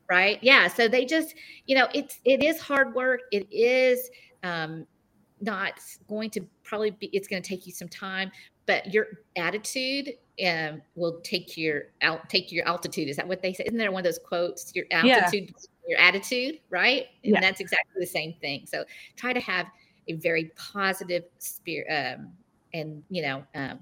Right? 0.09 0.39
Yeah. 0.41 0.67
So 0.67 0.87
they 0.87 1.05
just, 1.05 1.35
you 1.65 1.75
know, 1.75 1.87
it's 1.93 2.19
it 2.25 2.43
is 2.43 2.59
hard 2.59 2.93
work. 2.93 3.21
It 3.31 3.47
is 3.51 4.09
um, 4.43 4.85
not 5.39 5.79
going 6.07 6.29
to 6.31 6.41
probably 6.63 6.91
be. 6.91 7.07
It's 7.07 7.27
going 7.27 7.41
to 7.41 7.47
take 7.47 7.65
you 7.65 7.71
some 7.71 7.87
time, 7.87 8.31
but 8.65 8.93
your 8.93 9.07
attitude 9.35 10.13
um, 10.45 10.81
will 10.95 11.21
take 11.21 11.57
your 11.57 11.83
out 12.01 12.29
take 12.29 12.51
your 12.51 12.67
altitude. 12.67 13.07
Is 13.07 13.15
that 13.15 13.27
what 13.27 13.41
they 13.41 13.53
say? 13.53 13.63
Isn't 13.65 13.77
there 13.77 13.91
one 13.91 14.01
of 14.01 14.05
those 14.05 14.19
quotes? 14.19 14.75
Your 14.75 14.85
altitude 14.91 15.49
yeah 15.49 15.67
your 15.87 15.99
attitude, 15.99 16.59
right? 16.69 17.07
And 17.23 17.33
yeah. 17.33 17.41
that's 17.41 17.59
exactly 17.59 17.99
the 17.99 18.07
same 18.07 18.33
thing. 18.41 18.65
So 18.65 18.85
try 19.15 19.33
to 19.33 19.39
have 19.39 19.67
a 20.07 20.13
very 20.13 20.51
positive 20.55 21.23
spirit 21.39 21.87
um, 22.17 22.31
and, 22.73 23.03
you 23.09 23.21
know, 23.21 23.43
um, 23.55 23.79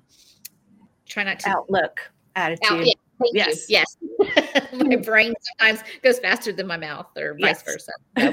try 1.06 1.24
not 1.24 1.40
to 1.42 1.50
outlook 1.50 2.00
attitude. 2.36 2.72
Out, 2.72 2.86
yeah, 2.86 2.94
yes. 3.34 3.66
Yes. 3.70 3.98
my 4.74 4.96
brain 5.04 5.34
sometimes 5.42 5.84
goes 6.02 6.20
faster 6.20 6.52
than 6.52 6.68
my 6.68 6.78
mouth 6.78 7.08
or 7.18 7.38
vice 7.40 7.62
versa. 7.64 7.92
So, 8.18 8.28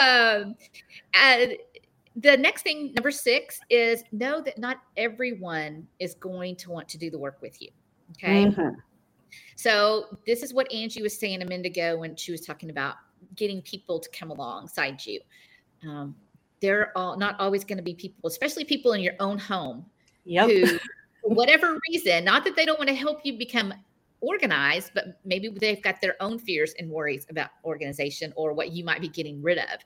um, 0.00 0.56
and 1.14 1.56
the 2.16 2.36
next 2.36 2.62
thing, 2.62 2.92
number 2.94 3.10
six, 3.10 3.60
is 3.70 4.04
know 4.12 4.40
that 4.40 4.58
not 4.58 4.78
everyone 4.96 5.86
is 5.98 6.14
going 6.14 6.56
to 6.56 6.70
want 6.70 6.88
to 6.90 6.98
do 6.98 7.10
the 7.10 7.18
work 7.18 7.38
with 7.42 7.60
you. 7.60 7.70
Okay. 8.12 8.46
Mm-hmm. 8.46 8.78
So 9.56 10.18
this 10.26 10.42
is 10.42 10.52
what 10.52 10.70
Angie 10.72 11.02
was 11.02 11.18
saying 11.18 11.42
a 11.42 11.46
minute 11.46 11.66
ago 11.66 11.96
when 11.98 12.16
she 12.16 12.32
was 12.32 12.40
talking 12.40 12.70
about 12.70 12.96
getting 13.36 13.62
people 13.62 13.98
to 14.00 14.08
come 14.10 14.30
alongside 14.30 15.04
you. 15.04 15.20
Um, 15.86 16.14
they're 16.60 16.96
all 16.96 17.16
not 17.18 17.38
always 17.38 17.64
going 17.64 17.78
to 17.78 17.84
be 17.84 17.94
people, 17.94 18.28
especially 18.28 18.64
people 18.64 18.92
in 18.92 19.00
your 19.00 19.14
own 19.20 19.38
home, 19.38 19.84
yep. 20.24 20.48
who, 20.48 20.66
for 21.22 21.34
whatever 21.34 21.78
reason, 21.88 22.24
not 22.24 22.44
that 22.44 22.56
they 22.56 22.64
don't 22.64 22.78
want 22.78 22.88
to 22.88 22.94
help 22.94 23.20
you 23.24 23.36
become 23.38 23.74
organized, 24.20 24.92
but 24.94 25.20
maybe 25.24 25.48
they've 25.48 25.82
got 25.82 26.00
their 26.00 26.16
own 26.20 26.38
fears 26.38 26.74
and 26.78 26.90
worries 26.90 27.26
about 27.28 27.50
organization 27.64 28.32
or 28.36 28.52
what 28.52 28.72
you 28.72 28.84
might 28.84 29.00
be 29.00 29.08
getting 29.08 29.42
rid 29.42 29.58
of, 29.58 29.80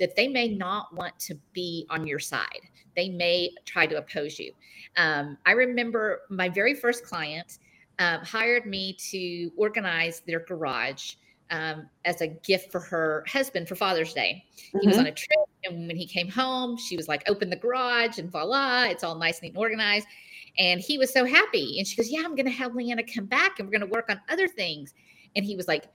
that 0.00 0.16
they 0.16 0.26
may 0.26 0.48
not 0.48 0.94
want 0.94 1.16
to 1.20 1.36
be 1.52 1.86
on 1.90 2.06
your 2.06 2.18
side. 2.18 2.60
They 2.96 3.08
may 3.08 3.50
try 3.64 3.86
to 3.86 3.98
oppose 3.98 4.38
you. 4.38 4.52
Um, 4.96 5.38
I 5.46 5.52
remember 5.52 6.22
my 6.30 6.48
very 6.48 6.74
first 6.74 7.04
client 7.04 7.58
um, 7.98 8.20
hired 8.20 8.66
me 8.66 8.96
to 9.10 9.50
organize 9.56 10.20
their 10.26 10.40
garage 10.40 11.14
um, 11.50 11.88
as 12.04 12.20
a 12.20 12.28
gift 12.28 12.72
for 12.72 12.80
her 12.80 13.24
husband 13.28 13.68
for 13.68 13.74
Father's 13.74 14.12
Day. 14.12 14.44
Mm-hmm. 14.56 14.78
He 14.80 14.86
was 14.86 14.98
on 14.98 15.04
mm-hmm. 15.04 15.12
a 15.12 15.16
trip, 15.16 15.38
and 15.64 15.86
when 15.86 15.96
he 15.96 16.06
came 16.06 16.28
home, 16.28 16.76
she 16.76 16.96
was 16.96 17.08
like, 17.08 17.22
"Open 17.28 17.50
the 17.50 17.56
garage, 17.56 18.18
and 18.18 18.30
voila, 18.30 18.84
it's 18.84 19.04
all 19.04 19.14
nice, 19.14 19.42
neat, 19.42 19.48
and 19.48 19.58
organized." 19.58 20.06
And 20.58 20.80
he 20.80 20.98
was 20.98 21.12
so 21.12 21.24
happy. 21.24 21.78
And 21.78 21.86
she 21.86 21.96
goes, 21.96 22.10
"Yeah, 22.10 22.22
I'm 22.24 22.34
going 22.34 22.46
to 22.46 22.52
have 22.52 22.74
Liana 22.74 23.02
come 23.04 23.26
back, 23.26 23.58
and 23.58 23.68
we're 23.68 23.78
going 23.78 23.88
to 23.88 23.94
work 23.94 24.06
on 24.10 24.20
other 24.28 24.48
things." 24.48 24.94
And 25.36 25.44
he 25.44 25.56
was 25.56 25.68
like, 25.68 25.86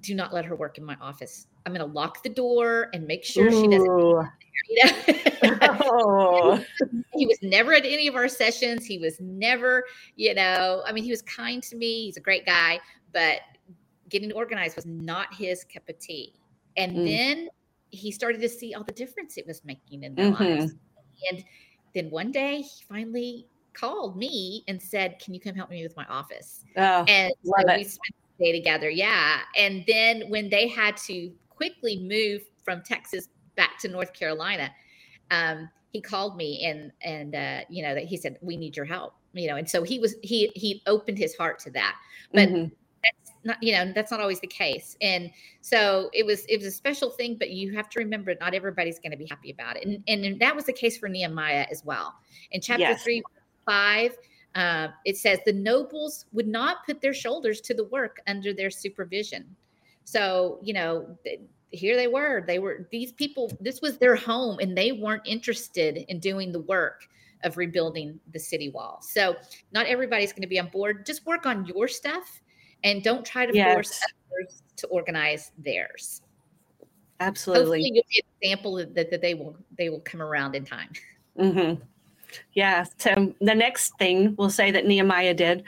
"Do 0.00 0.14
not 0.14 0.34
let 0.34 0.44
her 0.44 0.56
work 0.56 0.78
in 0.78 0.84
my 0.84 0.96
office. 1.00 1.46
I'm 1.64 1.72
going 1.72 1.86
to 1.86 1.94
lock 1.94 2.22
the 2.22 2.28
door 2.28 2.90
and 2.92 3.06
make 3.06 3.24
sure 3.24 3.46
Ooh. 3.46 3.62
she 3.62 3.68
doesn't." 3.68 5.22
oh. 5.42 6.62
he 7.14 7.26
was 7.26 7.38
never 7.42 7.72
at 7.72 7.84
any 7.84 8.08
of 8.08 8.14
our 8.14 8.28
sessions. 8.28 8.84
He 8.84 8.98
was 8.98 9.18
never, 9.20 9.84
you 10.16 10.34
know, 10.34 10.82
I 10.86 10.92
mean, 10.92 11.04
he 11.04 11.10
was 11.10 11.22
kind 11.22 11.62
to 11.64 11.76
me. 11.76 12.04
He's 12.06 12.16
a 12.16 12.20
great 12.20 12.46
guy, 12.46 12.80
but 13.12 13.40
getting 14.08 14.32
organized 14.32 14.76
was 14.76 14.86
not 14.86 15.34
his 15.34 15.64
cup 15.64 15.88
of 15.88 15.98
tea. 15.98 16.34
And 16.76 16.96
mm. 16.96 17.06
then 17.06 17.48
he 17.90 18.10
started 18.10 18.40
to 18.42 18.48
see 18.48 18.74
all 18.74 18.84
the 18.84 18.92
difference 18.92 19.36
it 19.36 19.46
was 19.46 19.64
making 19.64 20.02
in 20.02 20.14
their 20.14 20.32
mm-hmm. 20.32 20.60
lives. 20.60 20.74
And 21.30 21.44
then 21.94 22.10
one 22.10 22.30
day 22.30 22.60
he 22.60 22.84
finally 22.88 23.46
called 23.72 24.16
me 24.16 24.64
and 24.68 24.80
said, 24.80 25.18
Can 25.18 25.34
you 25.34 25.40
come 25.40 25.54
help 25.54 25.70
me 25.70 25.82
with 25.82 25.96
my 25.96 26.04
office? 26.06 26.64
Oh, 26.76 27.04
and 27.08 27.32
so 27.44 27.52
we 27.74 27.84
spent 27.84 28.14
the 28.38 28.44
day 28.44 28.52
together. 28.52 28.90
Yeah. 28.90 29.40
And 29.56 29.84
then 29.86 30.24
when 30.28 30.48
they 30.48 30.68
had 30.68 30.96
to 30.98 31.32
quickly 31.48 31.98
move 31.98 32.42
from 32.64 32.82
Texas 32.82 33.28
back 33.56 33.78
to 33.80 33.88
North 33.88 34.12
Carolina, 34.12 34.70
um, 35.30 35.68
he 35.92 36.00
called 36.00 36.36
me 36.36 36.64
and 36.64 36.92
and 37.02 37.34
uh, 37.34 37.60
you 37.68 37.82
know 37.82 37.94
that 37.94 38.04
he 38.04 38.16
said 38.16 38.38
we 38.40 38.56
need 38.56 38.76
your 38.76 38.86
help. 38.86 39.14
you 39.36 39.48
know, 39.48 39.56
and 39.56 39.68
so 39.68 39.82
he 39.82 39.98
was 39.98 40.16
he 40.22 40.50
he 40.54 40.82
opened 40.86 41.18
his 41.18 41.36
heart 41.36 41.58
to 41.60 41.70
that. 41.70 41.96
But 42.32 42.48
mm-hmm. 42.48 42.68
that's 43.04 43.32
not, 43.44 43.62
you 43.62 43.72
know, 43.72 43.92
that's 43.92 44.10
not 44.10 44.20
always 44.20 44.40
the 44.40 44.46
case. 44.46 44.96
And 45.00 45.30
so 45.60 46.10
it 46.12 46.24
was 46.24 46.44
it 46.46 46.58
was 46.58 46.66
a 46.66 46.70
special 46.70 47.10
thing, 47.10 47.36
but 47.38 47.50
you 47.50 47.72
have 47.72 47.88
to 47.90 47.98
remember 47.98 48.34
not 48.40 48.54
everybody's 48.54 48.98
going 48.98 49.12
to 49.12 49.18
be 49.18 49.26
happy 49.26 49.50
about 49.50 49.76
it. 49.76 49.86
And, 49.86 50.24
and 50.24 50.40
that 50.40 50.54
was 50.54 50.64
the 50.64 50.72
case 50.72 50.98
for 50.98 51.08
Nehemiah 51.08 51.66
as 51.70 51.84
well. 51.84 52.14
In 52.50 52.60
chapter 52.60 52.82
yes. 52.82 53.02
three, 53.02 53.22
five, 53.66 54.16
uh, 54.54 54.88
it 55.04 55.16
says 55.16 55.38
the 55.44 55.52
nobles 55.52 56.26
would 56.32 56.48
not 56.48 56.84
put 56.86 57.00
their 57.00 57.14
shoulders 57.14 57.60
to 57.62 57.74
the 57.74 57.84
work 57.84 58.20
under 58.26 58.52
their 58.52 58.70
supervision. 58.70 59.44
So, 60.04 60.60
you 60.62 60.72
know, 60.72 61.18
here 61.70 61.96
they 61.96 62.06
were. 62.06 62.44
They 62.46 62.58
were 62.58 62.88
these 62.90 63.12
people, 63.12 63.50
this 63.60 63.80
was 63.80 63.98
their 63.98 64.16
home, 64.16 64.58
and 64.60 64.76
they 64.76 64.92
weren't 64.92 65.26
interested 65.26 66.04
in 66.08 66.20
doing 66.20 66.52
the 66.52 66.60
work 66.60 67.08
of 67.44 67.56
rebuilding 67.56 68.18
the 68.32 68.38
city 68.38 68.70
wall. 68.70 69.00
So, 69.02 69.36
not 69.72 69.86
everybody's 69.86 70.32
going 70.32 70.42
to 70.42 70.48
be 70.48 70.58
on 70.58 70.68
board. 70.68 71.04
Just 71.06 71.26
work 71.26 71.46
on 71.46 71.66
your 71.66 71.88
stuff 71.88 72.40
and 72.84 73.02
don't 73.02 73.24
try 73.24 73.46
to 73.46 73.54
yes. 73.54 73.74
force 73.74 74.00
others 74.30 74.62
to 74.76 74.86
organize 74.88 75.52
theirs. 75.58 76.22
Absolutely. 77.20 77.60
Hopefully 77.60 77.90
you'll 77.94 78.04
be 78.10 78.22
an 78.24 78.42
example 78.42 78.76
that, 78.76 79.10
that 79.10 79.22
they 79.22 79.34
will 79.34 79.56
they 79.76 79.88
will 79.88 80.00
come 80.00 80.20
around 80.20 80.54
in 80.54 80.64
time. 80.64 80.90
Mm-hmm. 81.38 81.82
Yeah. 82.52 82.84
So 82.98 83.34
the 83.40 83.54
next 83.54 83.96
thing 83.98 84.34
we'll 84.36 84.50
say 84.50 84.70
that 84.70 84.86
Nehemiah 84.86 85.34
did, 85.34 85.64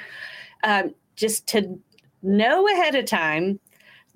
um, 0.64 0.95
just 1.17 1.47
to 1.49 1.78
know 2.23 2.69
ahead 2.69 2.95
of 2.95 3.07
time 3.07 3.61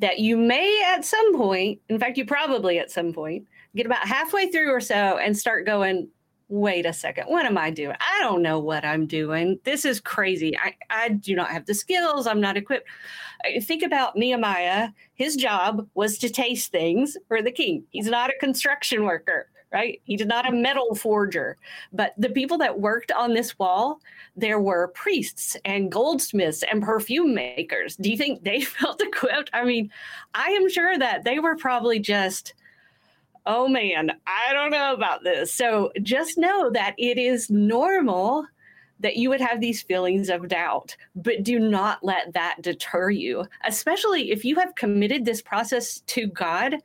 that 0.02 0.18
you 0.18 0.36
may 0.36 0.82
at 0.84 1.04
some 1.04 1.36
point, 1.36 1.80
in 1.88 1.98
fact, 1.98 2.18
you 2.18 2.26
probably 2.26 2.78
at 2.78 2.90
some 2.90 3.12
point, 3.12 3.46
get 3.74 3.86
about 3.86 4.06
halfway 4.06 4.50
through 4.50 4.70
or 4.70 4.80
so 4.80 4.94
and 4.94 5.38
start 5.38 5.64
going, 5.64 6.08
wait 6.48 6.84
a 6.84 6.92
second, 6.92 7.24
what 7.28 7.46
am 7.46 7.56
I 7.56 7.70
doing? 7.70 7.96
I 8.00 8.20
don't 8.20 8.42
know 8.42 8.58
what 8.58 8.84
I'm 8.84 9.06
doing. 9.06 9.60
This 9.64 9.84
is 9.84 10.00
crazy. 10.00 10.58
I, 10.58 10.74
I 10.90 11.10
do 11.10 11.36
not 11.36 11.50
have 11.50 11.66
the 11.66 11.72
skills. 11.72 12.26
I'm 12.26 12.40
not 12.40 12.56
equipped. 12.56 12.88
Uh, 13.46 13.60
think 13.60 13.84
about 13.84 14.16
Nehemiah. 14.16 14.88
His 15.14 15.36
job 15.36 15.88
was 15.94 16.18
to 16.18 16.28
taste 16.28 16.72
things 16.72 17.16
for 17.28 17.40
the 17.40 17.52
king. 17.52 17.84
He's 17.90 18.08
not 18.08 18.28
a 18.28 18.38
construction 18.38 19.04
worker 19.04 19.48
right? 19.72 20.00
He 20.04 20.16
did 20.16 20.28
not 20.28 20.48
a 20.48 20.52
metal 20.52 20.94
forger. 20.94 21.56
But 21.92 22.14
the 22.18 22.28
people 22.28 22.58
that 22.58 22.80
worked 22.80 23.10
on 23.10 23.32
this 23.32 23.58
wall, 23.58 24.00
there 24.36 24.60
were 24.60 24.88
priests 24.88 25.56
and 25.64 25.90
goldsmiths 25.90 26.62
and 26.70 26.82
perfume 26.82 27.34
makers. 27.34 27.96
Do 27.96 28.10
you 28.10 28.16
think 28.16 28.44
they 28.44 28.60
felt 28.60 29.02
equipped? 29.02 29.50
I 29.52 29.64
mean, 29.64 29.90
I 30.34 30.50
am 30.50 30.68
sure 30.68 30.98
that 30.98 31.24
they 31.24 31.38
were 31.38 31.56
probably 31.56 31.98
just, 31.98 32.54
oh 33.46 33.66
man, 33.66 34.12
I 34.26 34.52
don't 34.52 34.70
know 34.70 34.92
about 34.92 35.24
this. 35.24 35.52
So 35.52 35.90
just 36.02 36.38
know 36.38 36.70
that 36.70 36.94
it 36.98 37.18
is 37.18 37.50
normal 37.50 38.46
that 39.00 39.16
you 39.16 39.28
would 39.28 39.40
have 39.40 39.60
these 39.60 39.82
feelings 39.82 40.28
of 40.28 40.46
doubt, 40.46 40.96
but 41.16 41.42
do 41.42 41.58
not 41.58 42.04
let 42.04 42.32
that 42.34 42.62
deter 42.62 43.10
you, 43.10 43.44
especially 43.64 44.30
if 44.30 44.44
you 44.44 44.54
have 44.54 44.76
committed 44.76 45.24
this 45.24 45.42
process 45.42 46.00
to 46.06 46.28
God, 46.28 46.76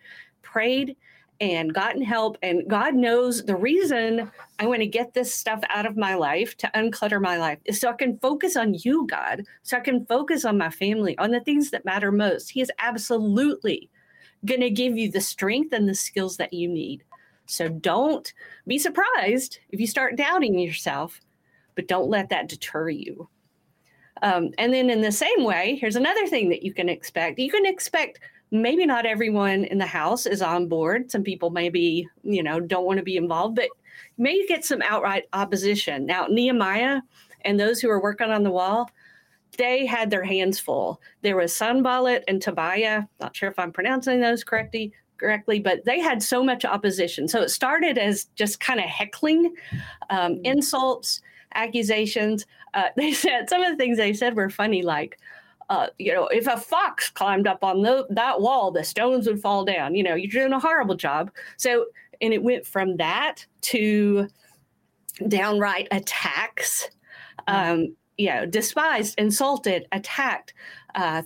prayed, 0.42 0.98
and 1.40 1.74
gotten 1.74 2.02
help. 2.02 2.38
And 2.42 2.68
God 2.68 2.96
knows 2.96 3.44
the 3.44 3.56
reason 3.56 4.32
I 4.60 4.66
want 4.66 4.82
to 4.82 4.88
get 4.88 5.14
this 5.14 5.34
stuff 5.34 5.62
out 5.70 5.86
of 5.86 5.98
my 5.98 6.16
life 6.16 6.58
to 6.58 6.72
unclutter 6.74 7.22
my 7.22 7.38
life 7.38 7.60
is 7.66 7.80
so 7.80 7.90
I 7.90 7.94
can 7.94 8.18
focus 8.20 8.56
on 8.56 8.76
you, 8.80 9.08
God, 9.08 9.44
so 9.64 9.78
I 9.78 9.82
can 9.82 10.06
focus 10.06 10.46
on 10.46 10.58
my 10.58 10.70
family, 10.70 11.18
on 11.18 11.32
the 11.32 11.42
things 11.42 11.72
that 11.72 11.86
matter 11.86 12.12
most. 12.12 12.50
He 12.50 12.62
is 12.62 12.72
absolutely 12.80 13.90
going 14.46 14.62
to 14.62 14.70
give 14.70 14.98
you 14.98 15.12
the 15.12 15.22
strength 15.22 15.74
and 15.74 15.88
the 15.88 15.96
skills 15.96 16.38
that 16.38 16.54
you 16.54 16.68
need. 16.68 17.04
So 17.46 17.70
don't 17.70 18.32
be 18.66 18.78
surprised 18.78 19.60
if 19.70 19.80
you 19.80 19.88
start 19.88 20.18
doubting 20.18 20.60
yourself, 20.60 21.22
but 21.76 21.88
don't 21.88 22.10
let 22.10 22.30
that 22.30 22.50
deter 22.50 22.90
you. 22.90 23.30
Um, 24.22 24.52
and 24.58 24.74
then, 24.74 24.90
in 24.90 25.02
the 25.02 25.12
same 25.12 25.44
way, 25.44 25.78
here's 25.80 25.96
another 25.96 26.26
thing 26.28 26.50
that 26.50 26.64
you 26.64 26.74
can 26.74 26.90
expect 26.90 27.38
you 27.38 27.52
can 27.52 27.68
expect 27.68 28.20
maybe 28.52 28.86
not 28.86 29.06
everyone 29.06 29.66
in 29.66 29.78
the 29.78 29.86
house 29.86 30.26
is 30.26 30.42
on 30.42 30.68
board. 30.68 31.12
Some 31.12 31.24
people 31.24 31.50
maybe, 31.50 32.08
you 32.24 32.44
know, 32.44 32.60
don't 32.60 32.86
want 32.86 32.98
to 32.98 33.04
be 33.04 33.18
involved, 33.18 33.56
but 33.56 33.70
may 34.18 34.46
get 34.48 34.66
some 34.66 34.82
outright 34.82 35.26
opposition. 35.34 36.06
Now, 36.06 36.28
Nehemiah 36.28 37.02
and 37.46 37.60
those 37.60 37.80
who 37.80 37.88
were 37.88 38.02
working 38.02 38.32
on 38.32 38.44
the 38.44 38.52
wall, 38.52 38.90
they 39.58 39.86
had 39.86 40.10
their 40.10 40.24
hands 40.24 40.60
full. 40.60 41.02
There 41.22 41.36
was 41.36 41.56
Sanballat 41.56 42.24
and 42.28 42.42
Tobiah. 42.42 43.04
Not 43.20 43.36
sure 43.36 43.50
if 43.50 43.60
I'm 43.60 43.72
pronouncing 43.72 44.22
those 44.22 44.44
correctly, 44.44 44.94
correctly, 45.18 45.60
but 45.60 45.84
they 45.86 46.00
had 46.00 46.22
so 46.22 46.44
much 46.44 46.66
opposition. 46.66 47.28
So 47.28 47.42
it 47.42 47.50
started 47.50 47.98
as 47.98 48.26
just 48.36 48.60
kind 48.60 48.80
of 48.80 48.86
heckling, 48.86 49.56
um, 50.10 50.34
mm-hmm. 50.34 50.46
insults, 50.46 51.22
accusations. 51.56 52.46
Uh, 52.74 52.90
they 52.96 53.14
said 53.14 53.50
some 53.50 53.62
of 53.64 53.72
the 53.72 53.78
things 53.78 53.98
they 53.98 54.14
said 54.14 54.36
were 54.36 54.50
funny, 54.50 54.82
like, 54.82 55.20
uh, 55.70 55.88
you 55.98 56.14
know, 56.14 56.28
if 56.28 56.48
a 56.48 56.58
fox 56.58 57.10
climbed 57.10 57.48
up 57.48 57.64
on 57.64 57.82
the, 57.82 58.06
that 58.10 58.40
wall, 58.42 58.72
the 58.72 58.84
stones 58.84 59.28
would 59.28 59.42
fall 59.42 59.66
down. 59.66 59.96
You 59.96 60.04
know, 60.04 60.16
you're 60.16 60.32
doing 60.32 60.54
a 60.54 60.60
horrible 60.60 60.96
job. 60.96 61.32
So, 61.58 61.88
and 62.22 62.34
it 62.34 62.42
went 62.42 62.66
from 62.66 62.98
that 62.98 63.46
to 63.62 64.28
downright 65.28 65.88
attacks. 65.92 66.90
Mm-hmm. 67.48 67.72
Um, 67.72 67.96
you 68.18 68.30
know, 68.30 68.46
despised, 68.46 69.16
insulted, 69.20 69.86
attacked, 69.92 70.54
uh, 70.96 71.22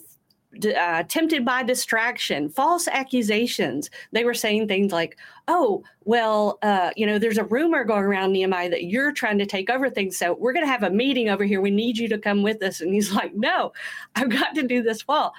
uh, 0.77 1.03
tempted 1.03 1.45
by 1.45 1.63
distraction, 1.63 2.49
false 2.49 2.87
accusations. 2.87 3.89
They 4.11 4.23
were 4.23 4.33
saying 4.33 4.67
things 4.67 4.91
like, 4.91 5.17
"Oh, 5.47 5.83
well, 6.03 6.59
uh, 6.61 6.91
you 6.95 7.05
know, 7.05 7.19
there's 7.19 7.37
a 7.37 7.45
rumor 7.45 7.83
going 7.83 8.03
around 8.03 8.33
Nehemiah 8.33 8.69
that 8.69 8.85
you're 8.85 9.11
trying 9.11 9.37
to 9.39 9.45
take 9.45 9.69
over 9.69 9.89
things. 9.89 10.17
So 10.17 10.33
we're 10.33 10.53
going 10.53 10.65
to 10.65 10.71
have 10.71 10.83
a 10.83 10.89
meeting 10.89 11.29
over 11.29 11.45
here. 11.45 11.61
We 11.61 11.71
need 11.71 11.97
you 11.97 12.07
to 12.09 12.17
come 12.17 12.43
with 12.43 12.61
us." 12.63 12.81
And 12.81 12.93
he's 12.93 13.11
like, 13.13 13.33
"No, 13.35 13.71
I've 14.15 14.29
got 14.29 14.55
to 14.55 14.63
do 14.63 14.83
this 14.83 15.07
well." 15.07 15.33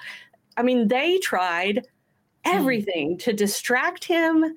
I 0.57 0.63
mean, 0.63 0.87
they 0.87 1.19
tried 1.19 1.87
hmm. 2.45 2.55
everything 2.55 3.17
to 3.19 3.33
distract 3.33 4.05
him 4.05 4.55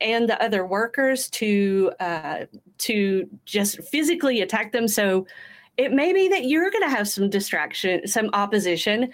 and 0.00 0.28
the 0.28 0.42
other 0.42 0.66
workers 0.66 1.30
to 1.30 1.92
uh, 2.00 2.46
to 2.78 3.28
just 3.44 3.82
physically 3.84 4.40
attack 4.40 4.72
them. 4.72 4.88
So 4.88 5.26
it 5.76 5.92
may 5.92 6.12
be 6.12 6.28
that 6.28 6.44
you're 6.44 6.70
going 6.70 6.82
to 6.82 6.94
have 6.94 7.08
some 7.08 7.30
distraction, 7.30 8.06
some 8.06 8.28
opposition, 8.34 9.12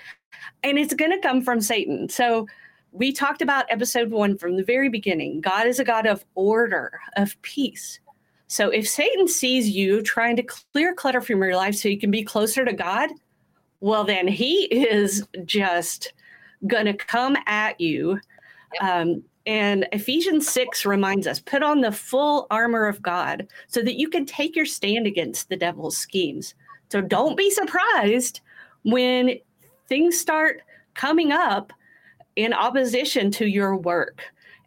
and 0.63 0.79
it's 0.79 0.95
going 0.95 1.11
to 1.11 1.21
come 1.21 1.43
from 1.43 1.61
Satan. 1.61 2.09
So 2.09 2.47
we 2.93 3.13
talked 3.13 3.43
about 3.43 3.67
episode 3.69 4.11
one 4.11 4.37
from 4.37 4.57
the 4.57 4.65
very 4.65 4.89
beginning. 4.89 5.41
God 5.41 5.67
is 5.67 5.79
a 5.79 5.85
God 5.85 6.07
of 6.07 6.25
order, 6.35 7.01
of 7.17 7.41
peace. 7.43 8.01
So 8.47 8.71
if 8.71 8.89
Satan 8.89 9.29
sees 9.29 9.69
you 9.69 10.03
trying 10.03 10.37
to 10.37 10.43
clear 10.43 10.95
clutter 10.95 11.21
from 11.21 11.43
your 11.43 11.55
life 11.55 11.75
so 11.75 11.89
you 11.89 11.99
can 11.99 12.11
be 12.11 12.25
closer 12.25 12.65
to 12.65 12.73
God, 12.73 13.11
well, 13.81 14.05
then 14.05 14.27
he 14.27 14.65
is 14.65 15.27
just 15.45 16.13
going 16.67 16.87
to 16.87 16.95
come 16.95 17.37
at 17.47 17.81
you. 17.81 18.19
Um, 18.81 19.23
and 19.47 19.87
Ephesians 19.93 20.49
6 20.49 20.85
reminds 20.85 21.27
us 21.27 21.41
put 21.41 21.63
on 21.63 21.81
the 21.81 21.93
full 21.93 22.47
armor 22.51 22.87
of 22.87 23.03
God 23.03 23.47
so 23.69 23.83
that 23.83 23.99
you 23.99 24.09
can 24.09 24.27
take 24.27 24.57
your 24.57 24.67
stand 24.67 25.07
against 25.07 25.49
the 25.49 25.57
devil's 25.57 25.97
schemes. 25.97 26.55
So 26.91 27.01
don't 27.01 27.37
be 27.37 27.51
surprised 27.51 28.41
when 28.83 29.39
things 29.89 30.19
start 30.19 30.63
coming 30.95 31.33
up 31.33 31.73
in 32.37 32.53
opposition 32.53 33.31
to 33.33 33.47
your 33.47 33.77
work 33.77 34.23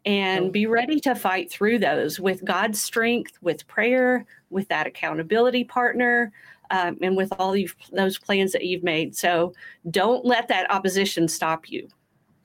and 0.05 0.51
be 0.51 0.65
ready 0.65 0.99
to 0.99 1.13
fight 1.13 1.51
through 1.51 1.77
those 1.77 2.19
with 2.19 2.43
God's 2.43 2.81
strength, 2.81 3.37
with 3.41 3.67
prayer, 3.67 4.25
with 4.49 4.67
that 4.69 4.87
accountability 4.87 5.63
partner, 5.63 6.33
um, 6.71 6.97
and 7.01 7.15
with 7.15 7.31
all 7.37 7.55
those 7.91 8.17
plans 8.17 8.51
that 8.53 8.65
you've 8.65 8.83
made. 8.83 9.15
So 9.15 9.53
don't 9.91 10.25
let 10.25 10.47
that 10.47 10.71
opposition 10.71 11.27
stop 11.27 11.69
you. 11.69 11.87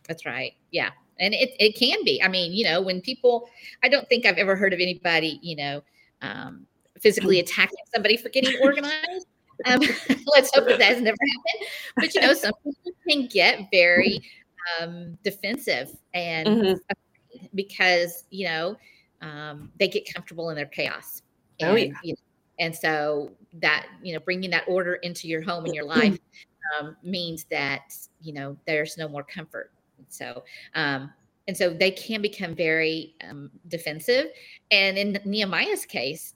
That's 0.07 0.27
right. 0.27 0.53
Yeah. 0.71 0.91
And 1.19 1.33
it, 1.33 1.51
it 1.59 1.77
can 1.77 2.05
be. 2.05 2.23
I 2.23 2.29
mean, 2.29 2.53
you 2.53 2.65
know, 2.65 2.83
when 2.83 3.01
people, 3.01 3.49
I 3.83 3.89
don't 3.89 4.07
think 4.09 4.27
I've 4.27 4.37
ever 4.37 4.55
heard 4.55 4.75
of 4.75 4.81
anybody, 4.81 5.39
you 5.43 5.57
know, 5.57 5.83
um, 6.21 6.67
physically 7.01 7.41
attacking 7.41 7.79
somebody 7.95 8.17
for 8.17 8.29
getting 8.29 8.55
organized. 8.63 9.27
Um, 9.65 9.81
let's 10.35 10.55
hope 10.55 10.67
that 10.67 10.79
that 10.79 10.95
has 10.95 11.03
never 11.03 11.17
happened. 11.21 11.71
But 11.97 12.15
you 12.15 12.21
know, 12.21 12.35
some 12.35 12.53
people 12.65 12.93
can 13.09 13.27
get 13.27 13.69
very 13.73 14.21
um, 14.81 15.17
defensive 15.23 15.97
and 16.15 16.49
mm-hmm. 16.49 17.47
because 17.55 18.25
you 18.31 18.47
know 18.47 18.77
um, 19.23 19.71
they 19.79 19.89
get 19.89 20.13
comfortable 20.13 20.51
in 20.51 20.57
their 20.57 20.67
chaos. 20.67 21.23
And, 21.61 21.71
oh 21.71 21.75
yeah. 21.77 21.93
You 22.03 22.13
know, 22.13 22.19
and 22.59 22.75
so 22.75 23.33
that 23.55 23.87
you 24.03 24.15
know, 24.15 24.21
bringing 24.21 24.51
that 24.51 24.65
order 24.67 24.95
into 24.97 25.29
your 25.29 25.43
home 25.43 25.65
and 25.65 25.75
your 25.75 25.85
life 25.97 26.19
um, 26.79 26.97
means 27.03 27.45
that 27.51 27.95
you 28.21 28.33
know 28.33 28.57
there's 28.67 28.97
no 28.99 29.09
more 29.09 29.23
comfort. 29.23 29.73
So 30.09 30.45
um, 30.75 31.11
and 31.49 31.57
so 31.57 31.71
they 31.71 31.91
can 31.91 32.23
become 32.23 32.55
very 32.55 33.15
um, 33.29 33.51
defensive. 33.69 34.27
And 34.71 34.99
in 34.99 35.19
Nehemiah's 35.25 35.87
case, 35.87 36.35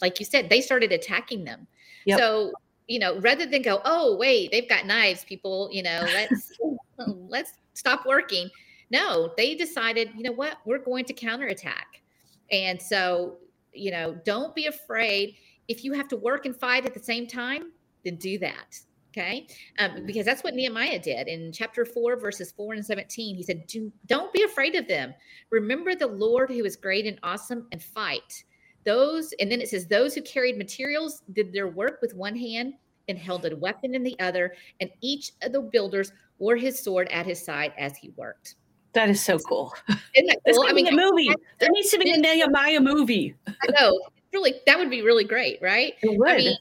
like 0.00 0.18
you 0.18 0.26
said, 0.26 0.48
they 0.48 0.60
started 0.60 0.92
attacking 0.92 1.44
them. 1.44 1.66
Yep. 2.06 2.18
So, 2.18 2.52
you 2.88 2.98
know, 2.98 3.18
rather 3.20 3.46
than 3.46 3.62
go, 3.62 3.80
oh, 3.84 4.16
wait, 4.16 4.50
they've 4.50 4.68
got 4.68 4.86
knives, 4.86 5.24
people, 5.24 5.68
you 5.72 5.82
know, 5.82 6.04
let's 6.14 6.52
let's 7.28 7.52
stop 7.74 8.06
working. 8.06 8.50
No, 8.90 9.32
they 9.36 9.54
decided, 9.54 10.10
you 10.16 10.22
know 10.22 10.32
what, 10.32 10.58
we're 10.66 10.78
going 10.78 11.04
to 11.06 11.12
counterattack. 11.12 12.02
And 12.50 12.80
so, 12.80 13.38
you 13.72 13.90
know, 13.90 14.18
don't 14.24 14.54
be 14.54 14.66
afraid 14.66 15.36
if 15.68 15.84
you 15.84 15.92
have 15.94 16.08
to 16.08 16.16
work 16.16 16.44
and 16.44 16.54
fight 16.54 16.84
at 16.84 16.92
the 16.92 17.02
same 17.02 17.26
time, 17.26 17.72
then 18.04 18.16
do 18.16 18.38
that. 18.38 18.78
Okay. 19.10 19.46
Um, 19.78 20.06
because 20.06 20.24
that's 20.24 20.42
what 20.42 20.54
Nehemiah 20.54 20.98
did 20.98 21.28
in 21.28 21.52
chapter 21.52 21.84
4, 21.84 22.16
verses 22.16 22.50
4 22.52 22.74
and 22.74 22.84
17. 22.84 23.36
He 23.36 23.42
said, 23.42 23.66
Do, 23.66 23.92
Don't 24.06 24.32
be 24.32 24.42
afraid 24.42 24.74
of 24.74 24.88
them. 24.88 25.12
Remember 25.50 25.94
the 25.94 26.06
Lord 26.06 26.50
who 26.50 26.64
is 26.64 26.76
great 26.76 27.06
and 27.06 27.18
awesome 27.22 27.66
and 27.72 27.82
fight. 27.82 28.44
Those, 28.84 29.32
and 29.40 29.50
then 29.50 29.60
it 29.60 29.68
says, 29.68 29.86
Those 29.86 30.14
who 30.14 30.22
carried 30.22 30.58
materials 30.58 31.22
did 31.32 31.52
their 31.52 31.68
work 31.68 32.00
with 32.02 32.14
one 32.14 32.36
hand 32.36 32.74
and 33.08 33.18
held 33.18 33.44
a 33.44 33.56
weapon 33.56 33.94
in 33.94 34.02
the 34.02 34.18
other, 34.20 34.54
and 34.80 34.90
each 35.00 35.32
of 35.42 35.52
the 35.52 35.60
builders 35.60 36.12
wore 36.38 36.56
his 36.56 36.78
sword 36.78 37.08
at 37.10 37.26
his 37.26 37.44
side 37.44 37.72
as 37.78 37.96
he 37.96 38.10
worked. 38.16 38.56
That 38.92 39.08
is 39.08 39.24
so 39.24 39.38
cool. 39.38 39.72
Isn't 39.88 40.26
that 40.26 40.38
cool? 40.54 40.64
I 40.68 40.72
mean, 40.72 40.86
a 40.86 40.92
movie. 40.92 41.30
There 41.58 41.70
needs 41.70 41.90
to 41.90 41.98
be 41.98 42.10
a 42.14 42.18
Nehemiah 42.18 42.80
movie. 42.80 43.34
I 43.46 43.80
know. 43.80 43.98
Really, 44.32 44.54
that 44.66 44.78
would 44.78 44.90
be 44.90 45.02
really 45.02 45.24
great, 45.24 45.60
right? 45.60 45.94
It 46.02 46.18
would. 46.18 46.28
I 46.28 46.36
mean, 46.36 46.56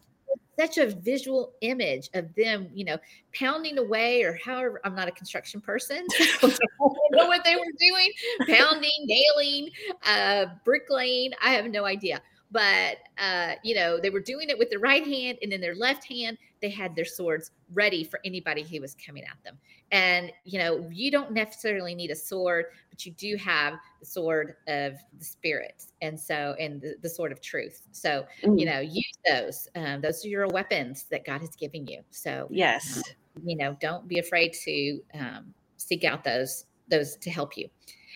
such 0.59 0.77
a 0.77 0.87
visual 0.87 1.53
image 1.61 2.09
of 2.13 2.33
them, 2.35 2.69
you 2.73 2.85
know, 2.85 2.97
pounding 3.33 3.77
away 3.77 4.23
or 4.23 4.37
however. 4.43 4.81
I'm 4.83 4.95
not 4.95 5.07
a 5.07 5.11
construction 5.11 5.61
person, 5.61 6.05
so 6.09 6.47
I 6.47 6.57
don't 6.79 7.11
know 7.11 7.27
what 7.27 7.43
they 7.43 7.55
were 7.55 7.61
doing, 7.79 8.11
pounding, 8.47 9.05
nailing, 9.05 9.69
uh, 10.05 10.45
bricklaying. 10.65 11.31
I 11.43 11.51
have 11.51 11.65
no 11.65 11.85
idea 11.85 12.21
but 12.51 12.97
uh, 13.17 13.53
you 13.63 13.73
know 13.73 13.97
they 13.97 14.09
were 14.09 14.19
doing 14.19 14.49
it 14.49 14.57
with 14.57 14.69
their 14.69 14.79
right 14.79 15.07
hand 15.07 15.37
and 15.41 15.51
then 15.51 15.61
their 15.61 15.75
left 15.75 16.03
hand 16.05 16.37
they 16.61 16.69
had 16.69 16.95
their 16.95 17.05
swords 17.05 17.51
ready 17.73 18.03
for 18.03 18.19
anybody 18.23 18.63
who 18.63 18.79
was 18.81 18.95
coming 18.95 19.23
at 19.23 19.37
them. 19.43 19.57
And 19.91 20.31
you 20.43 20.59
know 20.59 20.87
you 20.91 21.11
don't 21.11 21.31
necessarily 21.31 21.95
need 21.95 22.11
a 22.11 22.15
sword 22.15 22.65
but 22.89 23.05
you 23.05 23.11
do 23.13 23.35
have 23.37 23.75
the 23.99 24.05
sword 24.05 24.55
of 24.67 24.93
the 25.17 25.25
spirit 25.25 25.85
and 26.01 26.19
so 26.19 26.55
and 26.59 26.81
the, 26.81 26.95
the 27.01 27.09
sword 27.09 27.31
of 27.31 27.41
truth. 27.41 27.81
So 27.91 28.25
mm. 28.43 28.59
you 28.59 28.65
know 28.65 28.79
use 28.79 29.17
those. 29.27 29.67
Um, 29.75 30.01
those 30.01 30.23
are 30.25 30.29
your 30.29 30.47
weapons 30.47 31.05
that 31.11 31.25
god 31.25 31.41
has 31.41 31.55
given 31.55 31.85
you. 31.87 32.01
So 32.11 32.47
yes. 32.49 32.97
um, 32.97 33.43
you 33.43 33.57
know 33.57 33.77
don't 33.79 34.07
be 34.07 34.19
afraid 34.19 34.53
to 34.63 35.01
um, 35.13 35.53
seek 35.77 36.03
out 36.03 36.23
those 36.23 36.65
those 36.89 37.15
to 37.17 37.29
help 37.29 37.57
you. 37.57 37.67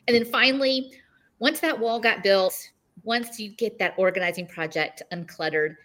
And 0.07 0.15
then 0.15 0.25
finally 0.25 0.91
once 1.39 1.59
that 1.59 1.77
wall 1.77 1.99
got 1.99 2.23
built 2.23 2.71
once 3.03 3.39
you 3.39 3.49
get 3.49 3.77
that 3.79 3.93
organizing 3.97 4.47
project 4.47 5.03
uncluttered, 5.11 5.75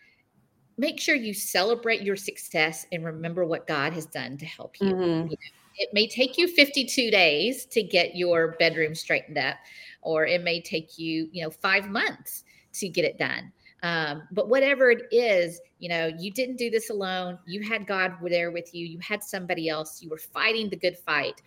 make 0.81 0.99
sure 0.99 1.14
you 1.14 1.35
celebrate 1.35 2.01
your 2.01 2.16
success 2.16 2.87
and 2.90 3.05
remember 3.05 3.45
what 3.45 3.66
God 3.66 3.93
has 3.93 4.07
done 4.07 4.38
to 4.38 4.47
help 4.47 4.81
you. 4.81 4.95
Mm-hmm. 4.95 5.29
you 5.29 5.37
know, 5.37 5.37
it 5.77 5.90
may 5.93 6.09
take 6.09 6.38
you 6.38 6.49
52 6.49 7.11
days 7.11 7.66
to 7.66 7.83
get 7.83 8.16
your 8.16 8.57
bedroom 8.59 8.95
straightened 8.95 9.37
up, 9.37 9.57
or 10.01 10.27
it 10.27 10.43
may 10.43 10.61
take 10.61 10.99
you, 10.99 11.29
you 11.33 11.45
know, 11.45 11.51
five 11.51 11.90
months 11.90 12.45
to 12.73 12.88
get 12.88 13.05
it 13.05 13.19
done. 13.19 13.53
Um, 13.83 14.23
but 14.33 14.49
whatever 14.49 14.90
it 14.90 15.03
is, 15.12 15.61
you 15.81 15.90
know, 15.90 16.11
you 16.19 16.31
didn't 16.31 16.57
do 16.57 16.71
this 16.71 16.88
alone. 16.88 17.38
You 17.47 17.62
had 17.62 17.87
God 17.87 18.14
there 18.23 18.51
with 18.51 18.75
you. 18.75 18.87
You 18.87 18.99
had 19.01 19.23
somebody 19.23 19.69
else. 19.69 20.03
You 20.03 20.09
were 20.09 20.19
fighting 20.19 20.71
the 20.71 20.77
good 20.77 20.97
fight. 20.97 21.43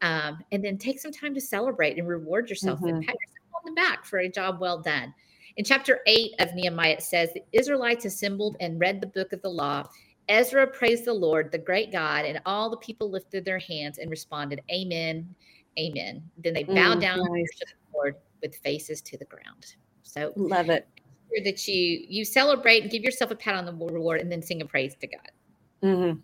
Um, 0.00 0.42
and 0.52 0.64
then 0.64 0.78
take 0.78 1.00
some 1.00 1.12
time 1.12 1.34
to 1.34 1.40
celebrate 1.40 1.98
and 1.98 2.08
reward 2.08 2.48
yourself 2.48 2.78
mm-hmm. 2.78 2.96
and 2.96 3.06
pat 3.06 3.14
yourself 3.14 3.62
on 3.62 3.74
the 3.74 3.78
back 3.78 4.06
for 4.06 4.20
a 4.20 4.28
job 4.28 4.58
well 4.58 4.78
done. 4.78 5.12
In 5.56 5.64
chapter 5.64 6.00
8 6.06 6.32
of 6.38 6.54
Nehemiah, 6.54 6.92
it 6.92 7.02
says 7.02 7.32
the 7.32 7.42
Israelites 7.52 8.04
assembled 8.04 8.56
and 8.60 8.80
read 8.80 9.00
the 9.00 9.06
book 9.06 9.32
of 9.32 9.42
the 9.42 9.48
law. 9.48 9.84
Ezra 10.28 10.66
praised 10.66 11.04
the 11.04 11.12
Lord, 11.12 11.50
the 11.50 11.58
great 11.58 11.90
God, 11.90 12.24
and 12.24 12.40
all 12.46 12.70
the 12.70 12.76
people 12.76 13.10
lifted 13.10 13.44
their 13.44 13.58
hands 13.58 13.98
and 13.98 14.10
responded, 14.10 14.62
Amen, 14.70 15.34
Amen. 15.78 16.22
Then 16.38 16.54
they 16.54 16.64
bowed 16.64 16.98
mm, 16.98 17.00
down 17.00 17.18
nice. 17.18 17.26
and 17.26 17.30
worshiped 17.30 17.74
the 17.90 17.96
Lord 17.96 18.16
with 18.42 18.56
faces 18.56 19.00
to 19.02 19.16
the 19.16 19.24
ground. 19.26 19.74
So 20.02 20.32
love 20.36 20.70
it. 20.70 20.88
That 21.44 21.68
you 21.68 22.04
you 22.08 22.24
celebrate 22.24 22.82
and 22.82 22.90
give 22.90 23.02
yourself 23.02 23.30
a 23.30 23.36
pat 23.36 23.54
on 23.54 23.64
the 23.64 23.72
reward 23.72 24.20
and 24.20 24.30
then 24.30 24.42
sing 24.42 24.62
a 24.62 24.66
praise 24.66 24.96
to 24.96 25.06
God. 25.06 25.30
Mm-hmm. 25.82 26.18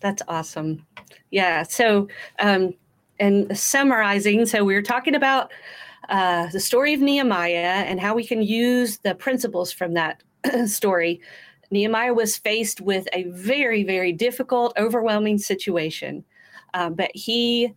That's 0.00 0.22
awesome. 0.28 0.86
Yeah. 1.30 1.62
So, 1.62 2.08
um, 2.38 2.72
and 3.18 3.56
summarizing, 3.56 4.46
so 4.46 4.64
we 4.64 4.74
are 4.74 4.82
talking 4.82 5.14
about 5.14 5.52
uh, 6.08 6.46
the 6.48 6.60
story 6.60 6.94
of 6.94 7.00
Nehemiah 7.00 7.84
and 7.86 8.00
how 8.00 8.14
we 8.14 8.26
can 8.26 8.42
use 8.42 8.98
the 8.98 9.14
principles 9.14 9.70
from 9.72 9.94
that 9.94 10.22
story. 10.66 11.20
Nehemiah 11.70 12.14
was 12.14 12.36
faced 12.36 12.80
with 12.80 13.06
a 13.12 13.24
very, 13.24 13.84
very 13.84 14.12
difficult, 14.12 14.72
overwhelming 14.76 15.38
situation, 15.38 16.24
uh, 16.74 16.90
but 16.90 17.10
he 17.14 17.74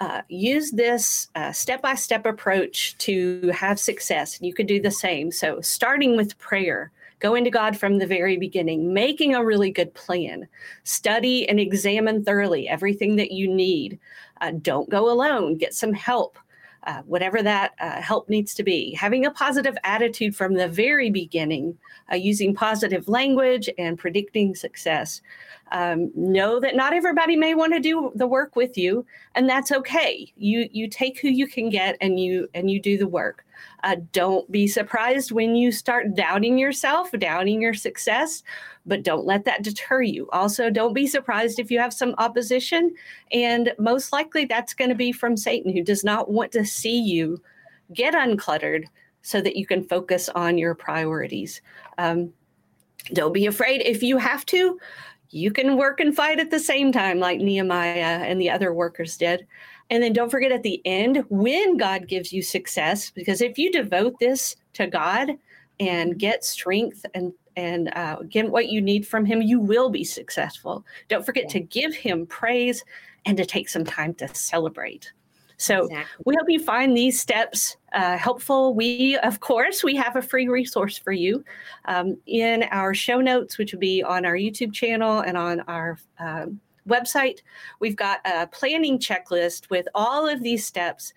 uh, 0.00 0.22
used 0.28 0.76
this 0.76 1.28
step 1.52 1.82
by 1.82 1.94
step 1.94 2.26
approach 2.26 2.96
to 2.98 3.50
have 3.54 3.78
success. 3.78 4.38
You 4.40 4.52
could 4.52 4.66
do 4.66 4.80
the 4.80 4.90
same. 4.90 5.30
So, 5.30 5.60
starting 5.60 6.16
with 6.16 6.38
prayer, 6.38 6.90
going 7.20 7.44
to 7.44 7.50
God 7.50 7.76
from 7.76 7.98
the 7.98 8.06
very 8.06 8.36
beginning, 8.36 8.92
making 8.92 9.34
a 9.34 9.44
really 9.44 9.70
good 9.70 9.94
plan, 9.94 10.48
study 10.84 11.48
and 11.48 11.60
examine 11.60 12.24
thoroughly 12.24 12.66
everything 12.66 13.16
that 13.16 13.30
you 13.30 13.46
need. 13.46 13.98
Uh, 14.40 14.52
don't 14.62 14.88
go 14.90 15.10
alone, 15.10 15.56
get 15.56 15.74
some 15.74 15.92
help. 15.92 16.38
Uh, 16.84 17.02
whatever 17.02 17.42
that 17.42 17.72
uh, 17.78 18.00
help 18.00 18.26
needs 18.30 18.54
to 18.54 18.62
be. 18.62 18.94
Having 18.94 19.26
a 19.26 19.30
positive 19.30 19.76
attitude 19.84 20.34
from 20.34 20.54
the 20.54 20.66
very 20.66 21.10
beginning, 21.10 21.76
uh, 22.10 22.14
using 22.14 22.54
positive 22.54 23.06
language 23.06 23.68
and 23.76 23.98
predicting 23.98 24.54
success. 24.54 25.20
Um, 25.72 26.10
know 26.16 26.58
that 26.58 26.76
not 26.76 26.94
everybody 26.94 27.36
may 27.36 27.54
want 27.54 27.74
to 27.74 27.80
do 27.80 28.10
the 28.14 28.26
work 28.26 28.56
with 28.56 28.78
you, 28.78 29.04
and 29.34 29.46
that's 29.46 29.70
okay. 29.70 30.32
You 30.38 30.70
you 30.72 30.88
take 30.88 31.20
who 31.20 31.28
you 31.28 31.46
can 31.46 31.68
get, 31.68 31.98
and 32.00 32.18
you 32.18 32.48
and 32.54 32.70
you 32.70 32.80
do 32.80 32.96
the 32.96 33.06
work. 33.06 33.44
Uh, 33.82 33.96
don't 34.12 34.50
be 34.50 34.66
surprised 34.66 35.32
when 35.32 35.54
you 35.54 35.72
start 35.72 36.14
doubting 36.14 36.58
yourself, 36.58 37.10
doubting 37.12 37.60
your 37.62 37.74
success, 37.74 38.42
but 38.86 39.02
don't 39.02 39.26
let 39.26 39.44
that 39.44 39.62
deter 39.62 40.02
you. 40.02 40.28
Also, 40.30 40.70
don't 40.70 40.94
be 40.94 41.06
surprised 41.06 41.58
if 41.58 41.70
you 41.70 41.78
have 41.78 41.92
some 41.92 42.14
opposition. 42.18 42.94
And 43.32 43.72
most 43.78 44.12
likely 44.12 44.44
that's 44.44 44.74
going 44.74 44.90
to 44.90 44.94
be 44.94 45.12
from 45.12 45.36
Satan, 45.36 45.72
who 45.72 45.82
does 45.82 46.04
not 46.04 46.30
want 46.30 46.52
to 46.52 46.64
see 46.64 46.98
you 46.98 47.40
get 47.92 48.14
uncluttered 48.14 48.84
so 49.22 49.40
that 49.40 49.56
you 49.56 49.66
can 49.66 49.84
focus 49.84 50.28
on 50.30 50.58
your 50.58 50.74
priorities. 50.74 51.60
Um, 51.98 52.32
don't 53.12 53.32
be 53.32 53.46
afraid 53.46 53.82
if 53.82 54.02
you 54.02 54.18
have 54.18 54.46
to. 54.46 54.78
You 55.30 55.52
can 55.52 55.76
work 55.76 56.00
and 56.00 56.14
fight 56.14 56.40
at 56.40 56.50
the 56.50 56.58
same 56.58 56.90
time, 56.90 57.18
like 57.20 57.38
Nehemiah 57.38 58.24
and 58.24 58.40
the 58.40 58.50
other 58.50 58.72
workers 58.74 59.16
did. 59.16 59.46
And 59.90 60.02
then 60.02 60.12
don't 60.12 60.30
forget 60.30 60.52
at 60.52 60.62
the 60.62 60.80
end, 60.84 61.24
when 61.28 61.76
God 61.76 62.06
gives 62.06 62.32
you 62.32 62.42
success, 62.42 63.10
because 63.10 63.40
if 63.40 63.58
you 63.58 63.72
devote 63.72 64.14
this 64.20 64.56
to 64.74 64.86
God 64.86 65.32
and 65.80 66.18
get 66.18 66.44
strength 66.44 67.04
and 67.14 67.32
and 67.56 67.92
uh, 67.96 68.16
get 68.28 68.50
what 68.50 68.68
you 68.68 68.80
need 68.80 69.06
from 69.06 69.24
Him, 69.24 69.42
you 69.42 69.58
will 69.58 69.90
be 69.90 70.04
successful. 70.04 70.84
Don't 71.08 71.26
forget 71.26 71.44
yeah. 71.44 71.54
to 71.54 71.60
give 71.60 71.94
Him 71.94 72.24
praise 72.26 72.84
and 73.26 73.36
to 73.36 73.44
take 73.44 73.68
some 73.68 73.84
time 73.84 74.14
to 74.14 74.32
celebrate. 74.34 75.12
So 75.56 75.84
exactly. 75.84 76.22
we 76.24 76.34
hope 76.38 76.48
you 76.48 76.60
find 76.60 76.96
these 76.96 77.20
steps 77.20 77.76
uh, 77.92 78.16
helpful. 78.16 78.72
We, 78.72 79.18
of 79.18 79.40
course, 79.40 79.84
we 79.84 79.94
have 79.96 80.16
a 80.16 80.22
free 80.22 80.48
resource 80.48 80.96
for 80.96 81.12
you 81.12 81.44
um, 81.84 82.16
in 82.26 82.62
our 82.70 82.94
show 82.94 83.20
notes, 83.20 83.58
which 83.58 83.72
will 83.72 83.80
be 83.80 84.02
on 84.02 84.24
our 84.24 84.36
YouTube 84.36 84.72
channel 84.72 85.20
and 85.20 85.36
on 85.36 85.60
our 85.62 85.98
um, 86.18 86.60
website, 86.88 87.40
we've 87.80 87.96
got 87.96 88.20
a 88.24 88.46
planning 88.46 88.98
checklist 88.98 89.70
with 89.70 89.86
all 89.94 90.28
of 90.28 90.42
these 90.42 90.64
steps 90.64 91.12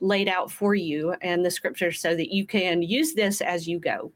laid 0.00 0.28
out 0.28 0.50
for 0.50 0.74
you 0.74 1.14
and 1.22 1.44
the 1.44 1.50
scriptures 1.50 2.00
so 2.00 2.14
that 2.14 2.32
you 2.32 2.46
can 2.46 2.82
use 2.82 3.14
this 3.14 3.40
as 3.40 3.66
you 3.66 3.78
go. 3.78 4.12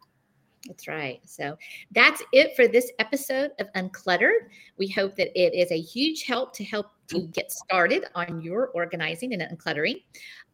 That's 0.67 0.89
right. 0.89 1.21
So 1.25 1.57
that's 1.93 2.23
it 2.33 2.55
for 2.55 2.69
this 2.69 2.91
episode 2.99 3.53
of 3.59 3.73
Uncluttered. 3.75 4.49
We 4.77 4.89
hope 4.89 5.17
that 5.17 5.31
it 5.41 5.55
is 5.55 5.71
a 5.71 5.81
huge 5.81 6.25
help 6.25 6.53
to 6.57 6.65
help 6.65 6.91
you 7.13 7.29
get 7.29 7.51
started 7.51 8.05
on 8.15 8.41
your 8.41 8.69
organizing 8.69 9.33
and 9.33 9.43
uncluttering. 9.43 10.03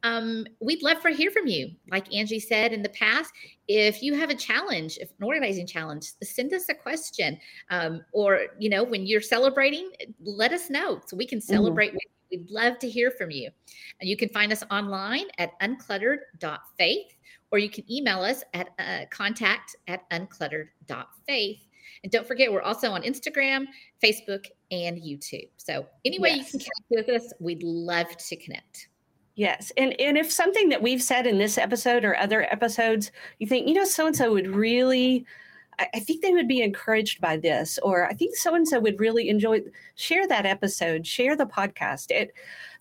Um, 0.03 0.47
we'd 0.61 0.83
love 0.83 1.01
to 1.01 1.11
hear 1.11 1.31
from 1.31 1.47
you. 1.47 1.71
Like 1.91 2.15
Angie 2.15 2.39
said 2.39 2.73
in 2.73 2.83
the 2.83 2.91
past, 2.91 3.33
if 3.69 4.03
you 4.03 4.15
have 4.15 4.31
a 4.31 4.35
challenge, 4.35 4.99
if 5.01 5.11
an 5.19 5.25
organizing 5.25 5.67
challenge, 5.67 6.13
send 6.23 6.53
us 6.53 6.69
a 6.69 6.75
question. 6.75 7.39
Um, 7.71 8.05
or, 8.13 8.47
you 8.59 8.69
know, 8.69 8.85
when 8.85 9.07
you're 9.07 9.23
celebrating, 9.23 9.91
let 10.23 10.53
us 10.53 10.69
know 10.69 11.01
so 11.07 11.17
we 11.17 11.27
can 11.27 11.39
mm-hmm. 11.39 11.55
celebrate 11.55 11.89
mm-hmm. 11.89 11.97
with 11.97 12.03
you. 12.31 12.39
We'd 12.39 12.51
love 12.51 12.79
to 12.81 12.89
hear 12.89 13.11
from 13.11 13.31
you. 13.31 13.51
And 14.01 14.09
you 14.09 14.17
can 14.17 14.29
find 14.29 14.53
us 14.53 14.63
online 14.71 15.27
at 15.39 15.59
uncluttered.faith 15.61 17.15
or 17.51 17.59
you 17.59 17.71
can 17.71 17.91
email 17.91 18.23
us 18.23 18.43
at 18.53 18.71
uh, 18.79 19.07
contact 19.11 19.77
at 19.87 20.09
uncluttered.faith. 20.11 21.61
And 22.05 22.13
don't 22.13 22.27
forget, 22.27 22.53
we're 22.53 22.63
also 22.63 22.91
on 22.91 23.03
Instagram, 23.03 23.67
Facebook, 24.01 24.47
and 24.71 24.99
YouTube. 24.99 25.49
So, 25.57 25.87
anyway, 26.05 26.35
yes. 26.37 26.53
you 26.53 26.61
can 26.61 26.69
connect 26.69 27.09
with 27.09 27.23
us. 27.23 27.33
We'd 27.41 27.63
love 27.63 28.15
to 28.17 28.37
connect. 28.37 28.89
Yes. 29.37 29.73
And 29.77 29.99
and 30.01 30.17
if 30.17 30.31
something 30.31 30.69
that 30.69 30.83
we've 30.83 31.03
said 31.03 31.27
in 31.27 31.39
this 31.39 31.59
episode 31.59 32.05
or 32.05 32.17
other 32.17 32.43
episodes, 32.43 33.11
you 33.41 33.49
think, 33.49 33.67
you 33.67 33.75
know, 33.75 33.85
so 33.85 34.07
and 34.07 34.15
so 34.15 34.33
would 34.33 34.47
really 34.47 35.27
I 35.79 35.99
think 35.99 36.23
they 36.23 36.33
would 36.33 36.47
be 36.47 36.63
encouraged 36.63 37.21
by 37.21 37.37
this, 37.37 37.81
or 37.83 38.07
I 38.07 38.13
think 38.13 38.37
so 38.37 38.55
and 38.55 38.69
so 38.69 38.79
would 38.79 39.01
really 39.01 39.29
enjoy. 39.29 39.63
Share 39.97 40.29
that 40.29 40.47
episode, 40.47 41.07
share 41.07 41.35
the 41.37 41.47
podcast. 41.47 42.11
It, 42.11 42.33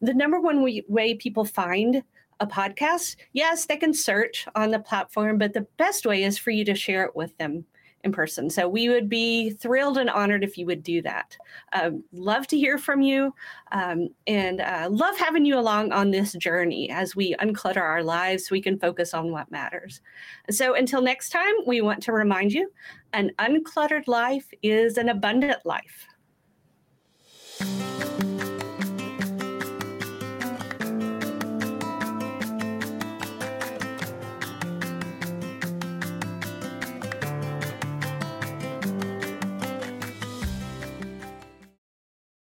the 0.02 0.14
number 0.14 0.40
one 0.40 0.64
way 0.88 1.16
people 1.16 1.46
find 1.46 2.04
a 2.40 2.46
podcast, 2.46 3.16
yes, 3.32 3.66
they 3.66 3.78
can 3.78 3.94
search 3.94 4.46
on 4.56 4.72
the 4.72 4.80
platform, 4.80 5.38
but 5.38 5.54
the 5.54 5.68
best 5.78 6.06
way 6.06 6.24
is 6.24 6.38
for 6.38 6.52
you 6.52 6.66
to 6.66 6.76
share 6.76 7.04
it 7.06 7.16
with 7.16 7.36
them 7.38 7.66
in 8.04 8.12
person. 8.12 8.50
So 8.50 8.68
we 8.68 8.90
would 8.90 9.08
be 9.08 9.52
thrilled 9.52 9.98
and 9.98 10.10
honored 10.10 10.44
if 10.44 10.58
you 10.58 10.66
would 10.66 10.84
do 10.84 11.02
that. 11.04 11.38
Um, 11.72 12.04
love 12.12 12.48
to 12.48 12.58
hear 12.58 12.78
from 12.78 13.02
you 13.02 13.34
um, 13.72 14.10
and 14.28 14.62
uh, 14.62 14.90
love 14.92 15.18
having 15.18 15.46
you 15.46 15.58
along 15.58 15.92
on 15.92 16.12
this 16.12 16.34
journey 16.34 16.90
as 16.90 17.16
we 17.16 17.36
unclutter 17.36 17.82
our 17.82 18.04
lives 18.04 18.48
so 18.48 18.54
we 18.54 18.62
can 18.62 18.78
focus 18.78 19.14
on 19.14 19.32
what 19.32 19.52
matters. 19.52 20.02
So 20.50 20.76
until 20.76 21.02
next 21.02 21.30
time, 21.30 21.54
we 21.66 21.82
want 21.82 22.04
to 22.04 22.12
remind 22.12 22.52
you 22.52 22.72
an 23.14 23.32
uncluttered 23.40 24.08
life 24.08 24.50
is 24.62 24.98
an 24.98 25.10
abundant 25.10 25.66
life. 25.66 26.08